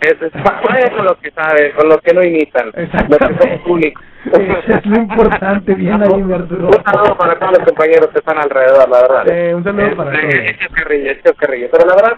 Es, 0.00 0.16
es- 0.20 0.32
vaya 0.68 0.90
con 0.96 1.04
los 1.04 1.16
que 1.18 1.30
saben, 1.32 1.72
con 1.72 1.88
los 1.88 2.00
que 2.00 2.14
no 2.14 2.22
imitan, 2.22 2.66
los 2.66 3.18
que 3.18 3.38
somos 3.38 3.60
únicos. 3.66 4.04
Eso 4.24 4.76
es 4.78 4.86
lo 4.86 4.96
importante, 4.96 5.74
bien 5.74 6.00
ahí, 6.00 6.32
Arturo. 6.32 6.68
Un 6.68 6.84
saludo 6.84 7.16
para 7.18 7.36
todos 7.38 7.58
los 7.58 7.66
compañeros 7.66 8.08
que 8.12 8.18
están 8.18 8.38
alrededor, 8.38 8.88
la 8.88 9.00
verdad. 9.02 9.28
Eh, 9.28 9.54
un 9.54 9.64
saludo 9.64 9.96
para 9.96 10.12
Este, 10.14 10.28
todos. 10.28 10.44
Es 10.50 10.58
chascarrillo, 10.60 11.10
es 11.10 11.22
chascarrillo. 11.24 11.68
Pero 11.72 11.86
la 11.86 11.94
verdad, 11.96 12.16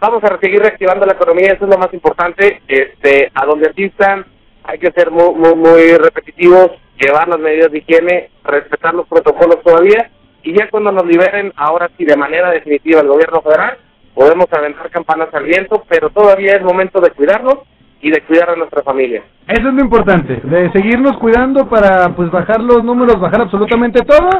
vamos 0.00 0.24
a 0.24 0.38
seguir 0.38 0.60
reactivando 0.60 1.06
la 1.06 1.12
economía, 1.12 1.52
eso 1.52 1.64
es 1.64 1.70
lo 1.70 1.78
más 1.78 1.94
importante. 1.94 2.60
Este, 2.66 3.30
a 3.34 3.46
donde 3.46 3.68
asistan, 3.68 4.24
hay 4.64 4.78
que 4.78 4.90
ser 4.92 5.10
muy, 5.12 5.32
muy, 5.34 5.54
muy 5.54 5.96
repetitivos, 5.96 6.72
llevar 6.98 7.28
las 7.28 7.38
medidas 7.38 7.70
de 7.70 7.78
higiene, 7.78 8.30
respetar 8.44 8.94
los 8.94 9.06
protocolos 9.08 9.62
todavía, 9.62 10.10
y 10.42 10.52
ya 10.52 10.68
cuando 10.70 10.92
nos 10.92 11.06
liberen, 11.06 11.52
ahora 11.56 11.90
sí, 11.96 12.04
de 12.04 12.16
manera 12.16 12.50
definitiva, 12.50 13.00
el 13.00 13.08
gobierno 13.08 13.40
federal, 13.40 13.78
podemos 14.14 14.46
aventar 14.52 14.90
campanas 14.90 15.28
al 15.32 15.44
viento, 15.44 15.82
pero 15.88 16.10
todavía 16.10 16.56
es 16.56 16.62
momento 16.62 17.00
de 17.00 17.10
cuidarnos 17.10 17.60
y 18.00 18.10
de 18.10 18.20
cuidar 18.22 18.50
a 18.50 18.56
nuestra 18.56 18.82
familia. 18.82 19.22
Eso 19.48 19.68
es 19.68 19.74
lo 19.74 19.80
importante, 19.80 20.40
de 20.42 20.70
seguirnos 20.72 21.16
cuidando 21.18 21.68
para 21.68 22.14
pues 22.14 22.30
bajar 22.30 22.60
los 22.60 22.84
números, 22.84 23.18
bajar 23.18 23.40
absolutamente 23.40 24.02
todo. 24.02 24.30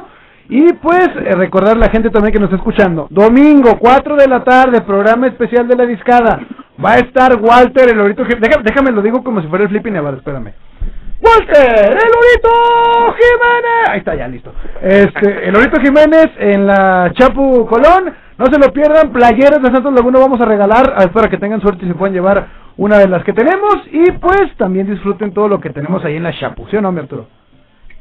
Y 0.47 0.75
pues 0.75 1.09
eh, 1.25 1.35
recordar 1.37 1.77
a 1.77 1.81
la 1.81 1.89
gente 1.89 2.11
también 2.11 2.35
que 2.35 2.39
nos 2.39 2.49
está 2.49 2.57
escuchando. 2.57 3.07
Domingo, 3.09 3.79
4 3.79 4.17
de 4.17 4.29
la 4.29 4.45
tarde, 4.45 4.83
programa 4.83 5.27
especial 5.29 5.67
de 5.67 5.75
la 5.75 5.87
discada. 5.87 6.39
Va 6.85 6.93
a 6.93 6.99
estar 6.99 7.37
Walter, 7.41 7.89
el 7.89 8.15
Jiménez. 8.15 8.41
Déjame, 8.41 8.63
déjame 8.63 8.91
lo 8.91 9.01
digo 9.01 9.25
como 9.25 9.41
si 9.41 9.49
fuera 9.49 9.65
el 9.65 9.71
Flippy 9.71 9.91
Nevar, 9.91 10.15
espérame. 10.15 10.53
Walter, 11.21 11.93
el 11.93 12.11
Lorito 12.11 13.15
Jiménez. 13.15 13.89
Ahí 13.89 13.99
está, 13.99 14.15
ya 14.15 14.29
listo. 14.29 14.53
Este, 14.83 15.49
el 15.49 15.53
Lorito 15.53 15.81
Jiménez 15.81 16.31
en 16.39 16.67
la 16.67 17.13
Chapu 17.15 17.67
Colón. 17.67 18.15
No 18.37 18.47
se 18.47 18.59
lo 18.59 18.73
pierdan, 18.73 19.13
playeras 19.13 19.63
de 19.63 19.71
Santos 19.71 19.95
Laguna 19.95 20.19
vamos 20.19 20.41
a 20.41 20.45
regalar. 20.45 20.93
Ah, 20.97 21.05
Espero 21.05 21.31
que 21.31 21.39
tengan 21.39 21.61
suerte 21.61 21.85
y 21.85 21.89
se 21.89 21.95
puedan 21.95 22.15
llevar 22.15 22.49
una 22.77 22.99
de 22.99 23.09
las 23.09 23.23
que 23.25 23.33
tenemos. 23.33 23.77
Y 23.93 24.11
pues 24.13 24.55
también 24.57 24.87
disfruten 24.91 25.33
todo 25.33 25.49
lo 25.49 25.61
que 25.61 25.71
tenemos 25.71 26.05
ahí 26.05 26.17
en 26.17 26.25
la 26.25 26.37
Chapu, 26.39 26.67
¿sí 26.69 26.77
o 26.77 26.81
no, 26.81 26.91
mi 26.91 27.01
Arturo? 27.01 27.29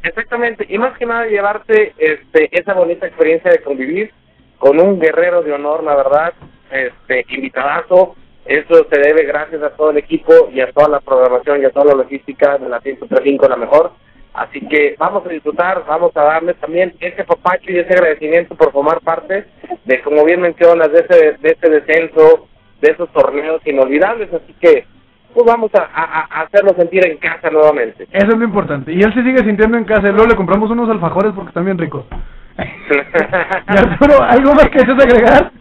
Exactamente, 0.03 0.65
y 0.67 0.77
más 0.77 0.97
que 0.97 1.05
nada 1.05 1.25
llevarte 1.27 1.93
este, 1.97 2.49
esa 2.51 2.73
bonita 2.73 3.07
experiencia 3.07 3.49
de 3.49 3.59
convivir 3.59 4.11
con 4.57 4.77
un 4.81 4.99
guerrero 4.99 5.41
de 5.41 5.53
honor, 5.53 5.81
la 5.81 5.95
verdad, 5.95 6.33
este, 6.69 7.25
invitadazo, 7.29 8.15
eso 8.45 8.85
se 8.89 8.99
debe 8.99 9.23
gracias 9.25 9.61
a 9.63 9.69
todo 9.71 9.91
el 9.91 9.97
equipo 9.97 10.33
y 10.53 10.61
a 10.61 10.71
toda 10.71 10.89
la 10.89 10.99
programación 10.99 11.61
y 11.61 11.65
a 11.65 11.69
toda 11.71 11.85
la 11.85 12.03
logística 12.03 12.57
de 12.57 12.69
la 12.69 12.79
135 12.81 13.47
la 13.47 13.55
mejor, 13.55 13.91
así 14.33 14.59
que 14.67 14.95
vamos 14.99 15.25
a 15.25 15.29
disfrutar, 15.29 15.83
vamos 15.87 16.11
a 16.17 16.23
darles 16.23 16.55
también 16.57 16.93
ese 16.99 17.23
papacho 17.23 17.71
y 17.71 17.77
ese 17.79 17.93
agradecimiento 17.93 18.55
por 18.55 18.71
formar 18.71 18.99
parte 19.01 19.45
de, 19.85 20.01
como 20.01 20.25
bien 20.25 20.41
mencionas, 20.41 20.91
de 20.91 20.99
ese, 20.99 21.37
de 21.39 21.49
ese 21.49 21.69
descenso, 21.69 22.47
de 22.81 22.91
esos 22.91 23.09
torneos 23.13 23.61
inolvidables, 23.65 24.33
así 24.33 24.53
que 24.59 24.85
pues 25.33 25.47
vamos 25.47 25.71
a, 25.73 25.79
a- 25.79 26.27
a 26.29 26.41
hacerlo 26.41 26.75
sentir 26.77 27.07
en 27.07 27.17
casa 27.17 27.49
nuevamente. 27.49 28.03
Eso 28.11 28.27
es 28.33 28.37
lo 28.37 28.43
importante. 28.45 28.91
Y 28.93 29.01
él 29.01 29.11
se 29.15 29.23
sigue 29.23 29.39
sintiendo 29.39 29.77
en 29.77 29.83
casa. 29.83 30.07
y 30.09 30.11
Luego 30.11 30.27
le 30.27 30.35
compramos 30.35 30.69
unos 30.69 30.87
alfajores 30.91 31.31
porque 31.33 31.47
están 31.47 31.65
bien 31.65 31.77
ricos. 31.79 32.05
Y 32.57 33.77
Arturo, 33.77 34.21
¿algo 34.21 34.53
más 34.53 34.69
que 34.69 34.77
desees 34.79 34.99
agregar? 35.03 35.51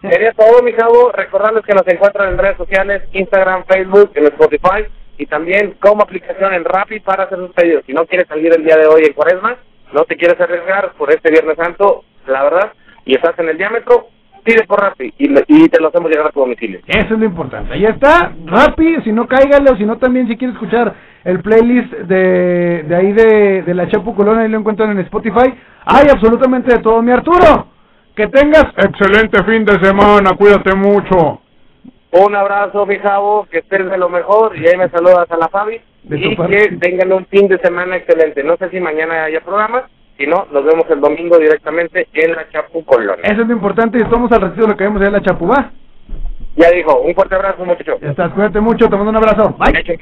Sería 0.00 0.32
todo, 0.32 0.62
mi 0.62 0.72
cabo. 0.72 1.12
Recordarles 1.12 1.64
que 1.64 1.74
nos 1.74 1.86
encuentran 1.86 2.32
en 2.32 2.38
redes 2.38 2.56
sociales, 2.56 3.02
Instagram, 3.12 3.64
Facebook, 3.66 4.10
en 4.14 4.26
Spotify 4.26 4.84
y 5.16 5.26
también 5.26 5.76
como 5.80 6.02
aplicación 6.02 6.52
en 6.54 6.64
Rappi 6.64 7.00
para 7.00 7.24
hacer 7.24 7.38
sus 7.38 7.52
pedidos. 7.52 7.84
Si 7.86 7.92
no 7.92 8.04
quieres 8.06 8.26
salir 8.28 8.52
el 8.52 8.64
día 8.64 8.76
de 8.76 8.86
hoy 8.86 9.04
en 9.04 9.12
Cuaresma, 9.12 9.56
no 9.92 10.04
te 10.04 10.16
quieres 10.16 10.40
arriesgar 10.40 10.92
por 10.94 11.10
este 11.10 11.30
Viernes 11.30 11.56
Santo, 11.56 12.04
la 12.26 12.42
verdad, 12.42 12.72
y 13.04 13.14
estás 13.14 13.38
en 13.38 13.48
el 13.48 13.56
diámetro, 13.56 14.08
pide 14.42 14.64
por 14.66 14.80
Rappi 14.80 15.14
y, 15.18 15.30
y 15.46 15.68
te 15.68 15.80
lo 15.80 15.88
hacemos 15.88 16.10
llegar 16.10 16.26
a 16.26 16.30
tu 16.30 16.40
domicilio. 16.40 16.80
Eso 16.86 17.14
es 17.14 17.20
lo 17.20 17.24
importante. 17.24 17.72
Ahí 17.72 17.84
está, 17.84 18.32
Rappi, 18.44 19.02
si 19.04 19.12
no 19.12 19.26
cáigale 19.28 19.70
o 19.70 19.76
si 19.76 19.84
no 19.84 19.98
también 19.98 20.26
si 20.26 20.36
quieres 20.36 20.56
escuchar 20.56 20.94
el 21.24 21.40
playlist 21.40 21.92
de, 21.92 22.84
de 22.86 22.96
ahí 22.96 23.12
de, 23.12 23.62
de 23.62 23.74
la 23.74 23.88
Chapu 23.88 24.14
Colón, 24.14 24.38
ahí 24.38 24.48
lo 24.48 24.58
encuentran 24.58 24.90
en 24.90 24.98
Spotify. 25.00 25.54
Hay 25.86 26.06
absolutamente 26.10 26.74
de 26.74 26.82
todo, 26.82 27.00
mi 27.02 27.12
Arturo. 27.12 27.68
Que 28.14 28.28
tengas 28.28 28.66
excelente 28.76 29.42
fin 29.42 29.64
de 29.64 29.78
semana, 29.80 30.36
cuídate 30.36 30.74
mucho. 30.76 31.40
Un 32.12 32.36
abrazo, 32.36 32.86
mi 32.86 32.96
que 33.50 33.58
estés 33.58 33.90
de 33.90 33.98
lo 33.98 34.08
mejor 34.08 34.56
y 34.56 34.68
ahí 34.68 34.76
me 34.76 34.88
saludas 34.88 35.28
a 35.32 35.36
la 35.36 35.48
Fabi 35.48 35.80
De 36.04 36.18
y 36.18 36.36
que 36.36 36.76
tengan 36.80 37.12
un 37.12 37.26
fin 37.26 37.48
de 37.48 37.58
semana 37.58 37.96
excelente. 37.96 38.44
No 38.44 38.56
sé 38.56 38.70
si 38.70 38.78
mañana 38.78 39.24
haya 39.24 39.40
programa, 39.40 39.88
si 40.16 40.28
no, 40.28 40.46
nos 40.52 40.64
vemos 40.64 40.84
el 40.90 41.00
domingo 41.00 41.38
directamente 41.38 42.06
en 42.12 42.36
la 42.36 42.48
Chapu 42.50 42.84
Colón. 42.84 43.18
Eso 43.24 43.42
es 43.42 43.48
lo 43.48 43.52
importante 43.52 43.98
y 43.98 44.02
estamos 44.02 44.30
al 44.30 44.42
ratito 44.42 44.62
de 44.62 44.68
lo 44.68 44.76
que 44.76 44.84
vemos 44.84 45.00
allá 45.00 45.08
en 45.08 45.14
la 45.14 45.22
Chapu, 45.22 45.48
¿va? 45.48 45.72
Ya 46.56 46.70
dijo, 46.70 47.00
un 47.00 47.14
fuerte 47.14 47.34
abrazo, 47.34 47.64
muchacho. 47.64 47.98
Ya 48.00 48.10
estás, 48.10 48.32
cuídate 48.32 48.60
mucho, 48.60 48.88
te 48.88 48.96
mando 48.96 49.10
un 49.10 49.16
abrazo. 49.16 49.56
Bye. 49.58 49.98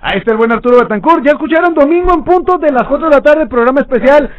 Ahí 0.00 0.18
está 0.18 0.32
el 0.32 0.38
buen 0.38 0.52
Arturo 0.52 0.78
Betancourt. 0.78 1.24
Ya 1.24 1.32
escucharon 1.32 1.74
domingo 1.74 2.14
en 2.14 2.22
punto 2.22 2.58
de 2.58 2.70
las 2.70 2.84
4 2.84 3.08
de 3.08 3.14
la 3.14 3.20
tarde, 3.20 3.46
programa 3.46 3.80
especial 3.80 4.30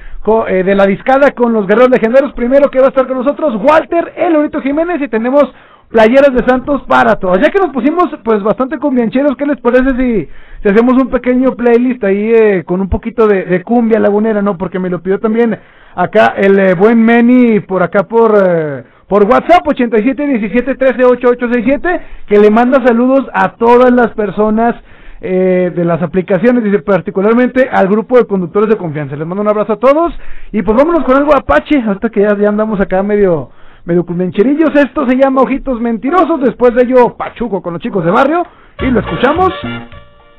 eh, 0.48 0.64
de 0.64 0.76
la 0.76 0.86
discada 0.86 1.32
con 1.32 1.52
los 1.52 1.68
guerreros 1.68 1.90
legendarios. 1.90 2.34
Primero 2.34 2.70
que 2.70 2.80
va 2.80 2.86
a 2.86 2.90
estar 2.90 3.06
con 3.06 3.18
nosotros 3.18 3.56
Walter, 3.62 4.14
el 4.16 4.62
Jiménez 4.62 5.02
y 5.02 5.10
tenemos 5.10 5.44
playeras 5.90 6.34
de 6.34 6.46
Santos 6.46 6.84
para 6.88 7.16
todos. 7.16 7.40
Ya 7.42 7.50
que 7.50 7.60
nos 7.60 7.74
pusimos 7.74 8.08
pues 8.24 8.42
bastante 8.42 8.78
cumbiancheros, 8.78 9.36
¿qué 9.38 9.46
les 9.46 9.60
parece 9.60 9.90
si, 9.98 10.30
si 10.64 10.70
hacemos 10.70 10.94
un 11.02 11.10
pequeño 11.10 11.52
playlist 11.56 12.04
ahí 12.06 12.32
eh, 12.34 12.64
con 12.66 12.80
un 12.80 12.90
poquito 12.90 13.28
de, 13.28 13.44
de 13.44 13.64
cumbia 13.64 14.00
lagunera, 14.00 14.42
no? 14.42 14.58
Porque 14.58 14.80
me 14.80 14.90
lo 14.90 15.02
pidió 15.02 15.20
también 15.20 15.58
acá 15.96 16.34
el 16.38 16.60
eh, 16.60 16.74
buen 16.76 17.04
Meni 17.04 17.60
por 17.60 17.84
acá 17.84 18.04
por... 18.04 18.42
eh, 18.42 18.84
por 19.08 19.24
WhatsApp 19.24 19.66
8717138867 19.66 22.02
que 22.28 22.40
le 22.40 22.50
manda 22.50 22.86
saludos 22.86 23.26
a 23.34 23.56
todas 23.56 23.92
las 23.92 24.10
personas 24.10 24.76
eh, 25.20 25.72
de 25.76 25.84
las 25.84 26.00
aplicaciones, 26.04 26.64
dice 26.64 26.78
particularmente 26.80 27.68
al 27.72 27.88
grupo 27.88 28.18
de 28.18 28.26
conductores 28.26 28.70
de 28.70 28.78
confianza. 28.78 29.16
Les 29.16 29.26
mando 29.26 29.42
un 29.42 29.50
abrazo 29.50 29.74
a 29.74 29.78
todos 29.78 30.14
y 30.52 30.62
pues 30.62 30.78
vámonos 30.78 31.04
con 31.04 31.18
algo 31.18 31.36
Apache, 31.36 31.84
hasta 31.88 32.10
que 32.10 32.22
ya, 32.22 32.38
ya 32.38 32.50
andamos 32.50 32.80
acá 32.80 33.02
medio 33.02 33.50
medio 33.86 34.06
cumbencherillos. 34.06 34.70
Esto 34.76 35.08
se 35.08 35.16
llama 35.16 35.42
Ojitos 35.42 35.80
Mentirosos, 35.80 36.42
después 36.42 36.76
de 36.76 36.84
ello 36.84 37.16
Pachuco 37.18 37.62
con 37.62 37.74
los 37.74 37.82
chicos 37.82 38.06
de 38.06 38.12
barrio 38.12 38.46
y 38.80 38.92
lo 38.92 39.00
escuchamos 39.00 39.50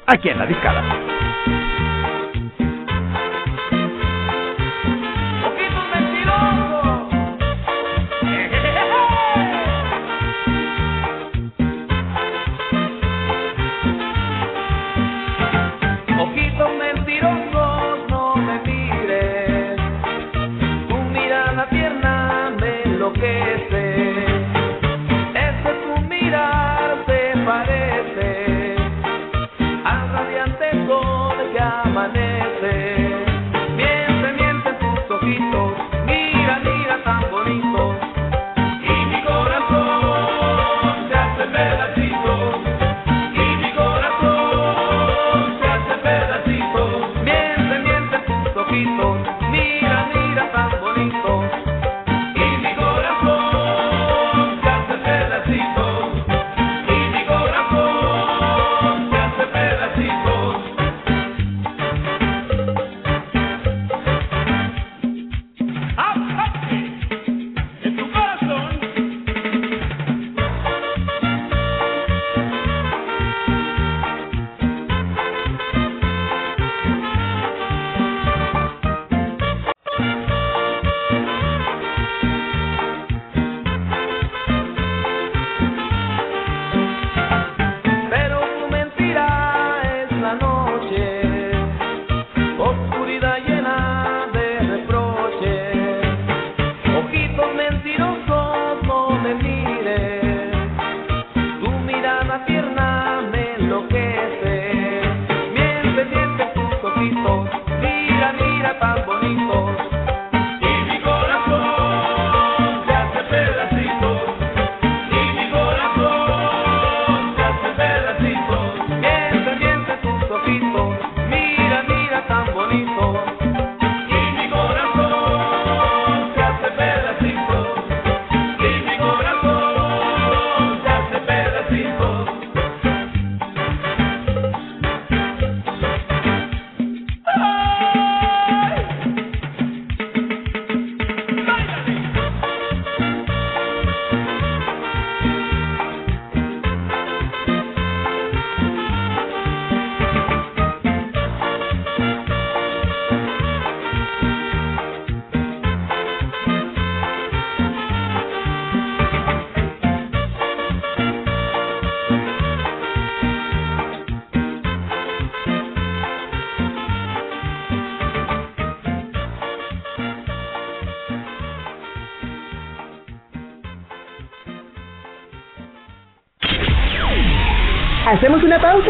aquí 0.06 0.28
en 0.28 0.38
la 0.38 0.46
discada. 0.46 1.27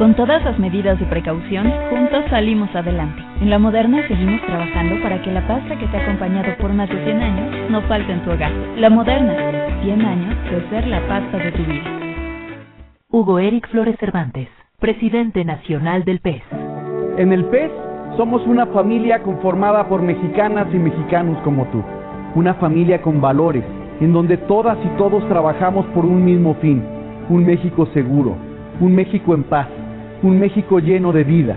Con 0.00 0.14
todas 0.14 0.42
las 0.46 0.58
medidas 0.58 0.98
de 0.98 1.04
precaución, 1.04 1.70
juntos 1.90 2.24
salimos 2.30 2.74
adelante. 2.74 3.22
En 3.42 3.50
La 3.50 3.58
Moderna 3.58 4.00
seguimos 4.08 4.40
trabajando 4.46 4.94
para 5.02 5.20
que 5.20 5.30
la 5.30 5.46
pasta 5.46 5.78
que 5.78 5.86
te 5.88 5.94
ha 5.98 6.02
acompañado 6.04 6.56
por 6.58 6.72
más 6.72 6.88
de 6.88 7.04
100 7.04 7.20
años 7.20 7.70
no 7.70 7.82
falte 7.82 8.10
en 8.10 8.24
tu 8.24 8.30
hogar. 8.30 8.50
La 8.78 8.88
Moderna, 8.88 9.36
100 9.82 10.00
años 10.00 10.34
de 10.50 10.70
ser 10.70 10.86
la 10.86 11.06
pasta 11.06 11.36
de 11.36 11.52
tu 11.52 11.62
vida. 11.64 11.84
Hugo 13.10 13.38
Eric 13.40 13.68
Flores 13.68 13.94
Cervantes, 14.00 14.48
presidente 14.78 15.44
nacional 15.44 16.02
del 16.06 16.20
PES. 16.20 16.44
En 17.18 17.34
el 17.34 17.44
PES 17.44 17.70
somos 18.16 18.40
una 18.46 18.64
familia 18.68 19.22
conformada 19.22 19.86
por 19.86 20.00
mexicanas 20.00 20.68
y 20.72 20.78
mexicanos 20.78 21.36
como 21.44 21.66
tú. 21.66 21.84
Una 22.36 22.54
familia 22.54 23.02
con 23.02 23.20
valores, 23.20 23.64
en 24.00 24.14
donde 24.14 24.38
todas 24.38 24.78
y 24.82 24.88
todos 24.96 25.28
trabajamos 25.28 25.84
por 25.88 26.06
un 26.06 26.24
mismo 26.24 26.54
fin, 26.54 26.82
un 27.28 27.44
México 27.44 27.84
seguro, 27.92 28.34
un 28.80 28.94
México 28.94 29.34
en 29.34 29.42
paz, 29.42 29.68
un 30.22 30.38
México 30.38 30.78
lleno 30.78 31.12
de 31.12 31.24
vida. 31.24 31.56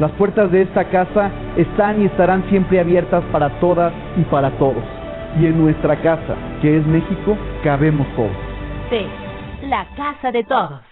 Las 0.00 0.10
puertas 0.12 0.50
de 0.50 0.62
esta 0.62 0.84
casa 0.84 1.30
están 1.56 2.02
y 2.02 2.06
estarán 2.06 2.44
siempre 2.48 2.80
abiertas 2.80 3.22
para 3.32 3.48
todas 3.60 3.92
y 4.16 4.22
para 4.22 4.50
todos. 4.58 4.82
Y 5.40 5.46
en 5.46 5.58
nuestra 5.62 5.96
casa, 5.96 6.34
que 6.60 6.76
es 6.76 6.86
México, 6.86 7.36
cabemos 7.62 8.06
todos. 8.16 8.32
Sí, 8.90 9.06
la 9.68 9.86
casa 9.96 10.30
de 10.30 10.44
todos. 10.44 10.91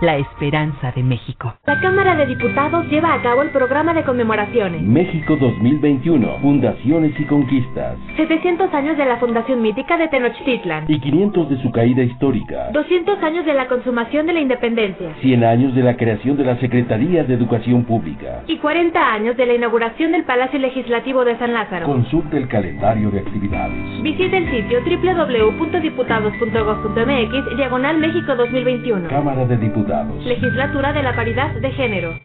la 0.00 0.16
esperanza 0.16 0.92
de 0.92 1.02
México. 1.02 1.54
La 1.66 1.78
Cámara 1.80 2.16
de 2.16 2.24
Diputados 2.26 2.86
lleva 2.86 3.12
a 3.12 3.20
cabo 3.22 3.42
el 3.42 3.50
programa 3.50 3.92
de 3.92 4.02
conmemoraciones. 4.02 4.80
México 4.82 5.36
2021, 5.36 6.38
Fundaciones 6.40 7.12
y 7.18 7.24
Conquistas. 7.24 7.98
700 8.16 8.72
años 8.72 8.96
de 8.96 9.04
la 9.04 9.18
Fundación 9.18 9.60
Mítica 9.60 9.98
de 9.98 10.08
Tenochtitlan. 10.08 10.86
Y 10.88 11.00
500 11.00 11.50
de 11.50 11.62
su 11.62 11.70
caída 11.70 12.02
histórica. 12.02 12.70
200 12.72 13.22
años 13.22 13.44
de 13.44 13.52
la 13.54 13.68
consumación 13.68 14.26
de 14.26 14.32
la 14.32 14.40
independencia. 14.40 15.14
100 15.20 15.44
años 15.44 15.74
de 15.74 15.82
la 15.82 15.94
creación 15.96 16.38
de 16.38 16.44
la 16.44 16.56
Secretaría 16.58 17.24
de 17.24 17.34
Educación 17.34 17.84
Pública. 17.84 18.42
Y 18.46 18.56
40 18.56 19.12
años 19.12 19.36
de 19.36 19.44
la 19.46 19.54
inauguración 19.54 20.12
del 20.12 20.24
Palacio 20.24 20.58
Legislativo 20.58 21.24
de 21.24 21.36
San 21.38 21.52
Lázaro. 21.52 21.86
Consulte 21.86 22.38
el 22.38 22.48
calendario 22.48 23.10
de 23.10 23.20
actividades. 23.20 24.02
Visite 24.02 24.36
el 24.36 24.50
sitio 24.50 24.80
www.diputados.gov.mx 24.80 27.56
Diagonal 27.56 27.98
México 27.98 28.34
2021. 28.34 29.08
Cámara 29.08 29.44
de 29.44 29.56
Diputados. 29.58 29.89
Legislatura 30.24 30.92
de 30.92 31.02
la 31.02 31.14
Paridad 31.16 31.50
de 31.50 31.72
Género. 31.72 32.18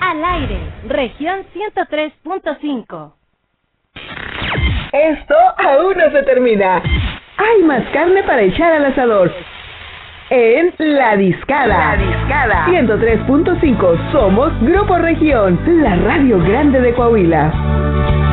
Al 0.00 0.24
aire, 0.24 0.58
región 0.86 1.40
103.5. 1.52 3.12
Esto 4.92 5.34
aún 5.58 5.96
no 5.96 6.10
se 6.12 6.22
termina. 6.22 6.80
Hay 7.36 7.62
más 7.64 7.82
carne 7.92 8.22
para 8.22 8.42
echar 8.42 8.72
al 8.72 8.84
asador. 8.86 9.32
En 10.30 10.72
La 10.78 11.16
Discada. 11.16 11.96
La 11.96 11.96
Discada. 11.96 12.66
103.5. 12.66 14.12
Somos 14.12 14.52
Grupo 14.60 14.96
Región, 14.98 15.58
la 15.82 15.96
radio 15.96 16.38
grande 16.38 16.80
de 16.80 16.94
Coahuila. 16.94 18.25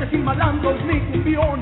Elegante 0.00 0.10
sin 0.10 0.24
malandros 0.24 0.76
ni 0.84 1.00
cumbión. 1.00 1.60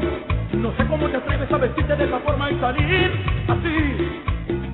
No 0.52 0.72
sé 0.76 0.86
cómo 0.86 1.08
te 1.08 1.16
atreves 1.16 1.50
a 1.52 1.56
vestirte 1.58 1.96
de 1.96 2.04
esa 2.04 2.18
forma 2.20 2.50
y 2.50 2.60
salir 2.60 3.12
así. 3.48 4.22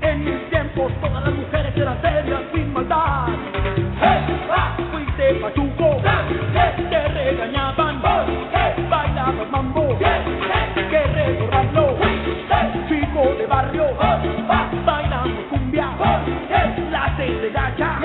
En 0.01 0.25
mis 0.25 0.51
tiempos 0.51 0.93
todas 1.01 1.25
las 1.25 1.35
mujeres 1.35 1.77
eran 1.77 2.01
serias 2.03 2.43
sin 2.53 2.73
maldad. 2.73 3.29
¡Hey! 4.01 4.25
¡Ah! 4.51 4.77
Fuiste 4.93 5.35
pachuco, 5.35 6.01
te 6.91 7.09
regañaban, 7.09 8.03
bailabas 8.91 9.51
mambo, 9.51 9.99
que 9.99 11.03
recordarlo. 11.15 11.97
Chico 12.89 13.35
de 13.39 13.47
barrio, 13.47 13.85
bailamos 14.85 15.45
cumbia, 15.51 15.89
la 16.91 17.11
gente 17.17 17.51
gacha, 17.51 17.99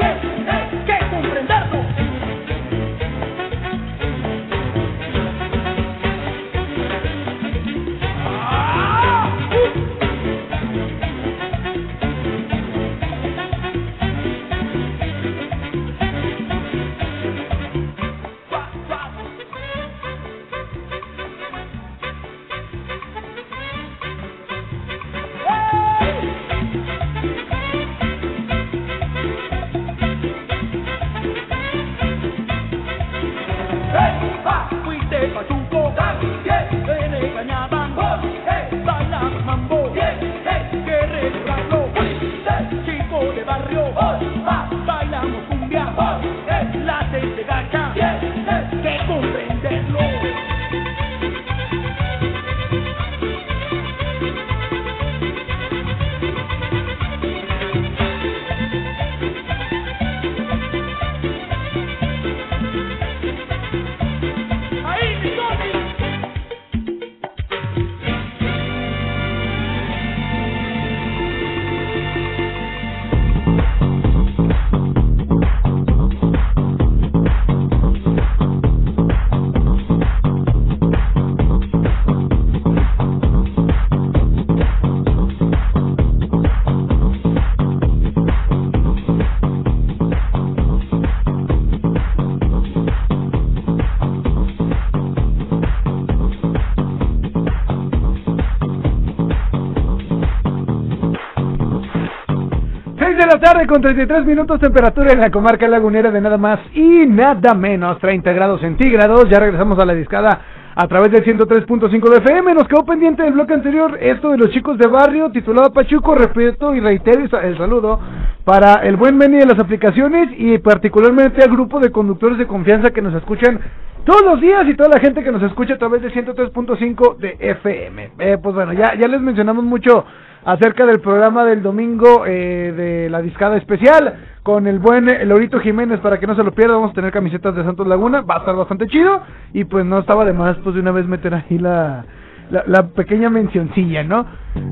con 103.67 103.81
33 103.81 104.25
minutos 104.25 104.59
temperatura 104.59 105.11
en 105.11 105.19
la 105.19 105.31
comarca 105.31 105.67
lagunera 105.67 106.11
de 106.11 106.21
nada 106.21 106.37
más 106.37 106.59
y 106.73 107.05
nada 107.05 107.53
menos 107.53 107.99
30 107.99 108.31
grados 108.31 108.61
centígrados. 108.61 109.29
Ya 109.29 109.39
regresamos 109.39 109.77
a 109.79 109.85
la 109.85 109.93
discada 109.93 110.41
a 110.75 110.87
través 110.87 111.11
del 111.11 111.25
103.5 111.25 112.09
de 112.09 112.17
FM. 112.19 112.53
Nos 112.53 112.67
quedó 112.67 112.85
pendiente 112.85 113.23
del 113.23 113.33
bloque 113.33 113.53
anterior 113.53 113.97
esto 113.99 114.29
de 114.29 114.37
los 114.37 114.51
chicos 114.51 114.77
de 114.77 114.87
barrio 114.87 115.29
titulado 115.31 115.73
Pachuco. 115.73 116.15
Respeto 116.15 116.73
y 116.73 116.79
reitero 116.79 117.25
el 117.41 117.57
saludo 117.57 117.99
para 118.45 118.75
el 118.83 118.95
buen 118.95 119.17
Meni 119.17 119.39
de 119.39 119.45
las 119.45 119.59
aplicaciones 119.59 120.29
y 120.37 120.57
particularmente 120.59 121.43
al 121.43 121.51
grupo 121.51 121.79
de 121.79 121.91
conductores 121.91 122.37
de 122.37 122.47
confianza 122.47 122.91
que 122.91 123.01
nos 123.01 123.13
escuchan 123.13 123.59
todos 124.05 124.21
los 124.23 124.41
días 124.41 124.65
y 124.67 124.75
toda 124.75 124.89
la 124.89 125.01
gente 125.01 125.21
que 125.21 125.31
nos 125.31 125.43
escucha 125.43 125.73
a 125.73 125.77
través 125.77 126.01
de 126.01 126.11
103.5 126.13 127.17
de 127.17 127.35
FM. 127.39 128.11
Eh, 128.19 128.37
pues 128.41 128.55
bueno, 128.55 128.71
ya, 128.71 128.95
ya 128.95 129.07
les 129.07 129.19
mencionamos 129.19 129.65
mucho 129.65 130.05
acerca 130.45 130.85
del 130.85 130.99
programa 130.99 131.45
del 131.45 131.61
domingo 131.61 132.25
eh, 132.25 132.73
de 132.75 133.09
la 133.09 133.21
discada 133.21 133.57
especial 133.57 134.15
con 134.43 134.67
el 134.67 134.79
buen 134.79 135.05
Lorito 135.27 135.59
Jiménez 135.59 135.99
para 135.99 136.19
que 136.19 136.27
no 136.27 136.35
se 136.35 136.43
lo 136.43 136.51
pierda. 136.53 136.75
Vamos 136.75 136.91
a 136.91 136.95
tener 136.95 137.11
camisetas 137.11 137.55
de 137.55 137.63
Santos 137.63 137.87
Laguna, 137.87 138.21
va 138.21 138.35
a 138.35 138.39
estar 138.39 138.55
bastante 138.55 138.87
chido 138.87 139.21
y 139.53 139.65
pues 139.65 139.85
no 139.85 139.99
estaba 139.99 140.25
de 140.25 140.33
más 140.33 140.57
pues 140.63 140.75
de 140.75 140.81
una 140.81 140.91
vez 140.91 141.07
meter 141.07 141.33
ahí 141.33 141.57
la, 141.59 142.05
la, 142.49 142.87
pequeña 142.87 143.29
mencioncilla, 143.29 144.03
¿no? 144.03 144.25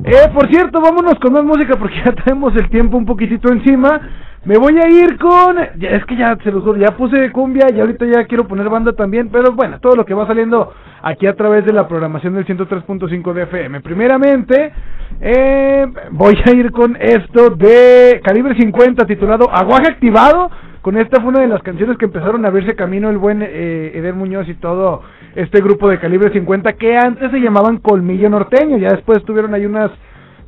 Eh, 0.03 0.29
por 0.33 0.47
cierto, 0.47 0.81
vámonos 0.81 1.15
con 1.15 1.33
más 1.33 1.43
música 1.43 1.75
porque 1.77 2.01
ya 2.03 2.11
tenemos 2.11 2.55
el 2.55 2.69
tiempo 2.69 2.97
un 2.97 3.05
poquitito 3.05 3.51
encima. 3.51 3.99
Me 4.45 4.57
voy 4.57 4.77
a 4.79 4.87
ir 4.87 5.17
con. 5.17 5.57
es 5.59 6.05
que 6.05 6.15
ya 6.15 6.37
se 6.43 6.51
los 6.51 6.63
juro, 6.63 6.77
ya 6.77 6.95
puse 6.95 7.31
cumbia 7.31 7.67
y 7.73 7.79
ahorita 7.79 8.05
ya 8.05 8.25
quiero 8.25 8.47
poner 8.47 8.69
banda 8.69 8.93
también. 8.93 9.29
Pero 9.29 9.51
bueno, 9.51 9.79
todo 9.79 9.95
lo 9.95 10.05
que 10.05 10.13
va 10.13 10.25
saliendo 10.25 10.73
aquí 11.07 11.25
a 11.25 11.35
través 11.35 11.65
de 11.65 11.71
la 11.71 11.87
programación 11.87 12.35
del 12.35 12.45
103.5 12.45 13.33
de 13.33 13.43
FM. 13.43 13.81
Primeramente, 13.81 14.73
eh, 15.21 15.87
voy 16.11 16.37
a 16.45 16.51
ir 16.51 16.71
con 16.71 16.97
esto 16.99 17.51
de 17.51 18.19
calibre 18.23 18.55
50 18.55 19.05
titulado 19.05 19.49
Aguaje 19.49 19.87
Activado. 19.87 20.51
Con 20.81 20.97
esta 20.97 21.21
fue 21.21 21.29
una 21.29 21.41
de 21.41 21.47
las 21.47 21.63
canciones 21.63 21.97
que 21.97 22.05
empezaron 22.05 22.43
a 22.43 22.49
abrirse 22.49 22.75
camino 22.75 23.09
el 23.09 23.17
buen 23.17 23.41
eh, 23.41 23.91
Eder 23.95 24.13
Muñoz 24.13 24.47
y 24.49 24.55
todo 24.55 25.01
este 25.35 25.61
grupo 25.61 25.89
de 25.89 25.99
calibre 25.99 26.31
50 26.31 26.73
que 26.73 26.97
antes 26.97 27.31
se 27.31 27.39
llamaban 27.39 27.77
Colmillo 27.77 28.29
Norteño. 28.29 28.77
Ya 28.77 28.89
después 28.89 29.23
tuvieron 29.23 29.53
ahí 29.53 29.65
unas 29.65 29.91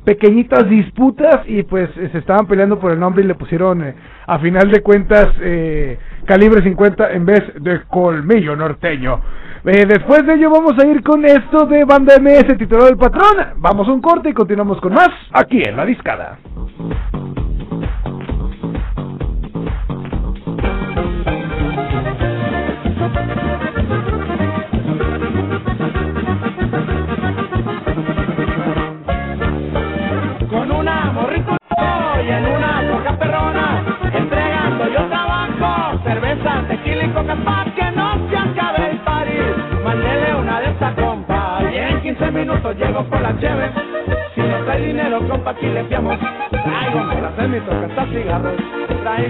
pequeñitas 0.04 0.68
disputas 0.68 1.40
y 1.46 1.62
pues 1.62 1.90
se 1.94 2.18
estaban 2.18 2.46
peleando 2.46 2.78
por 2.78 2.92
el 2.92 3.00
nombre 3.00 3.22
y 3.22 3.26
le 3.26 3.34
pusieron 3.34 3.82
eh, 3.82 3.94
a 4.26 4.38
final 4.38 4.70
de 4.70 4.80
cuentas 4.82 5.28
eh, 5.40 5.98
calibre 6.26 6.62
50 6.62 7.12
en 7.12 7.26
vez 7.26 7.42
de 7.60 7.82
colmillo 7.88 8.56
norteño. 8.56 9.20
Eh, 9.64 9.84
después 9.86 10.24
de 10.26 10.34
ello 10.34 10.50
vamos 10.50 10.72
a 10.82 10.86
ir 10.86 11.02
con 11.02 11.24
esto 11.24 11.66
de 11.66 11.84
banda 11.84 12.14
MS 12.18 12.56
titulado 12.56 12.88
El 12.88 12.96
Patrón. 12.96 13.54
Vamos 13.56 13.88
a 13.88 13.92
un 13.92 14.00
corte 14.00 14.30
y 14.30 14.32
continuamos 14.32 14.80
con 14.80 14.94
más 14.94 15.10
aquí 15.32 15.62
en 15.62 15.76
la 15.76 15.84
discada. 15.84 16.38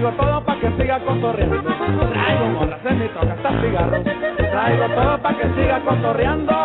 Traigo 0.01 0.17
todo 0.17 0.41
pa' 0.41 0.55
que 0.55 0.69
siga 0.81 0.99
cotorreando. 0.99 1.61
Traigo 2.09 2.45
morras 2.57 2.85
en 2.85 2.99
mi 2.99 3.07
toca 3.09 3.33
hasta 3.33 3.61
cigarros. 3.61 4.03
Traigo 4.03 4.89
todo 4.95 5.17
pa' 5.21 5.33
que 5.37 5.47
siga 5.53 5.79
cotorreando. 5.81 6.60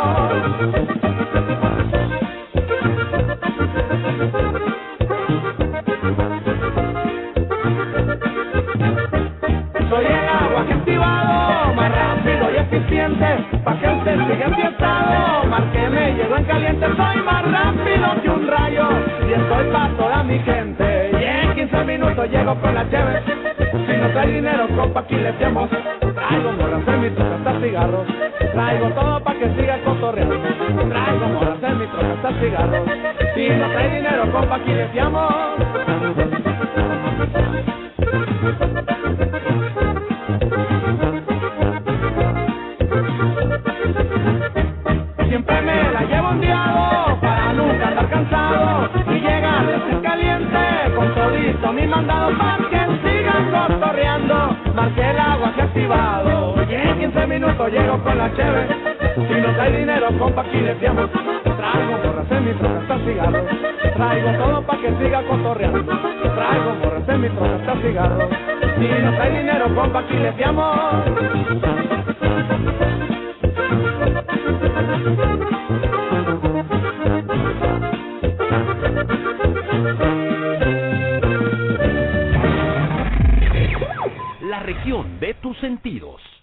De 85.20 85.34
tus 85.34 85.58
sentidos. 85.58 86.35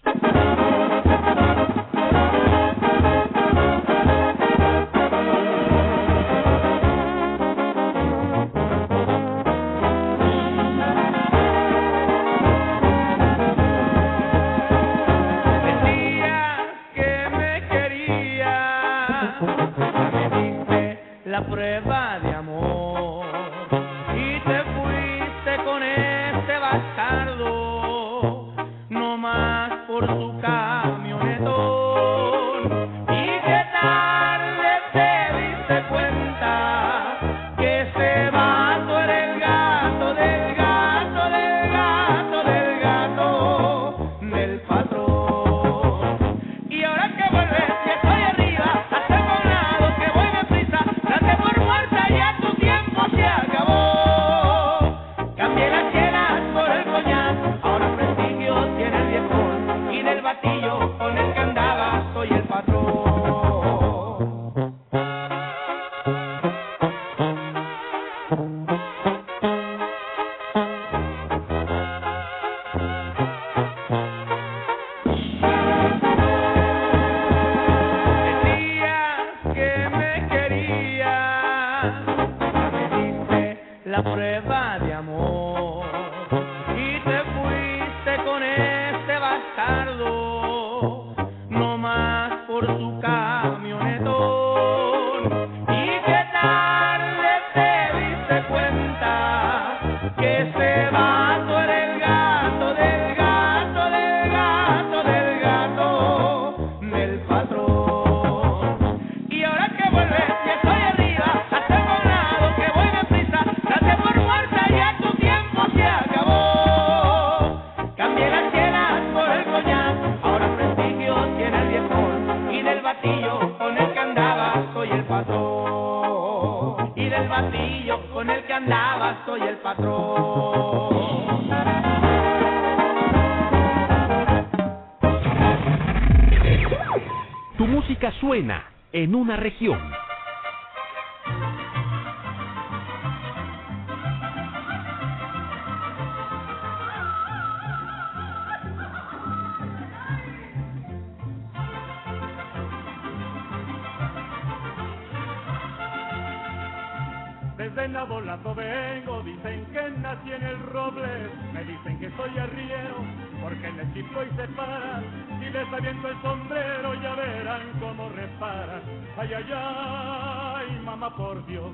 Aviento 165.84 166.08
el 166.08 166.22
sombrero 166.22 166.94
ya 166.94 167.14
verán 167.14 167.62
cómo 167.78 168.08
reparan. 168.08 168.80
Ay, 169.18 169.34
ay, 169.34 169.52
ay, 169.54 170.80
mamá 170.82 171.14
por 171.14 171.44
Dios, 171.44 171.72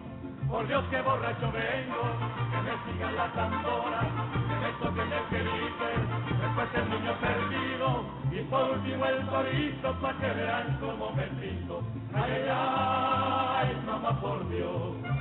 por 0.48 0.66
Dios 0.66 0.84
que 0.90 1.00
borracho 1.00 1.52
vengo, 1.52 2.02
que 2.50 2.60
me 2.60 2.92
sigan 2.92 3.16
la 3.16 3.32
tambora, 3.32 4.00
que 4.48 4.54
me 4.56 4.72
toquen 4.82 5.12
el 5.12 5.24
que 5.30 5.38
después 6.42 6.68
el 6.74 6.90
niño 6.90 7.14
perdido, 7.20 8.04
y 8.32 8.42
por 8.50 8.70
último 8.70 9.06
el 9.06 9.30
chorizo, 9.30 9.92
pa' 10.00 10.14
que 10.18 10.30
vean 10.32 10.78
cómo 10.80 11.12
me 11.12 11.26
pinto. 11.40 11.82
Ay, 12.12 12.32
ay, 12.32 12.48
ay, 12.48 13.82
mamá 13.86 14.20
por 14.20 14.48
Dios. 14.48 15.19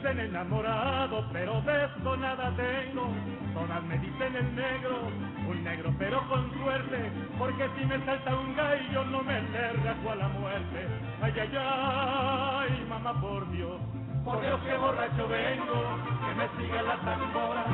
Dicen 0.00 0.18
enamorado, 0.18 1.24
pero 1.32 1.60
de 1.62 1.84
eso 1.84 2.16
nada 2.16 2.50
tengo. 2.56 3.08
Todas 3.52 3.82
me 3.84 3.98
dicen 3.98 4.34
el 4.34 4.56
negro, 4.56 5.08
un 5.46 5.64
negro 5.64 5.92
pero 5.98 6.26
con 6.28 6.50
suerte, 6.58 7.12
porque 7.38 7.68
si 7.76 7.84
me 7.84 8.02
salta 8.06 8.34
un 8.34 8.56
gallo 8.56 9.04
no 9.04 9.22
me 9.22 9.42
le 9.42 9.72
rajo 9.72 10.10
a 10.10 10.14
la 10.14 10.28
muerte. 10.28 10.86
Ay, 11.20 11.34
ay, 11.40 11.58
ay, 11.58 12.86
mamá 12.88 13.20
por 13.20 13.50
Dios, 13.50 13.78
por 14.24 14.40
Dios 14.40 14.60
que 14.62 14.76
borracho 14.76 15.28
vengo, 15.28 15.82
que 16.24 16.34
me 16.34 16.48
siga 16.64 16.82
la 16.82 16.96
tambora, 17.00 17.64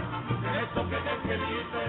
toque 0.75 0.97
el 0.97 1.23
que 1.23 1.35
dice, 1.35 1.83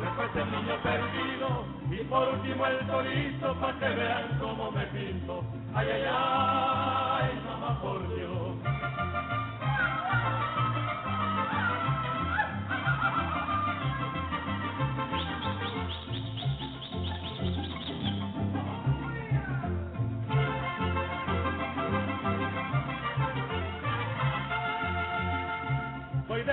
después 0.00 0.30
el 0.34 0.50
niño 0.50 0.76
perdido, 0.82 1.64
y 1.90 2.04
por 2.04 2.28
último 2.30 2.66
el 2.66 2.86
chorizo, 2.88 3.54
pa' 3.60 3.78
que 3.78 3.88
vean 3.90 4.38
cómo 4.40 4.72
me 4.72 4.86
pinto. 4.86 5.44
Ay, 5.72 5.88
ay, 5.92 6.04
ay, 6.08 7.42
mamá 7.46 7.80
por 7.80 8.14
Dios. 8.14 8.53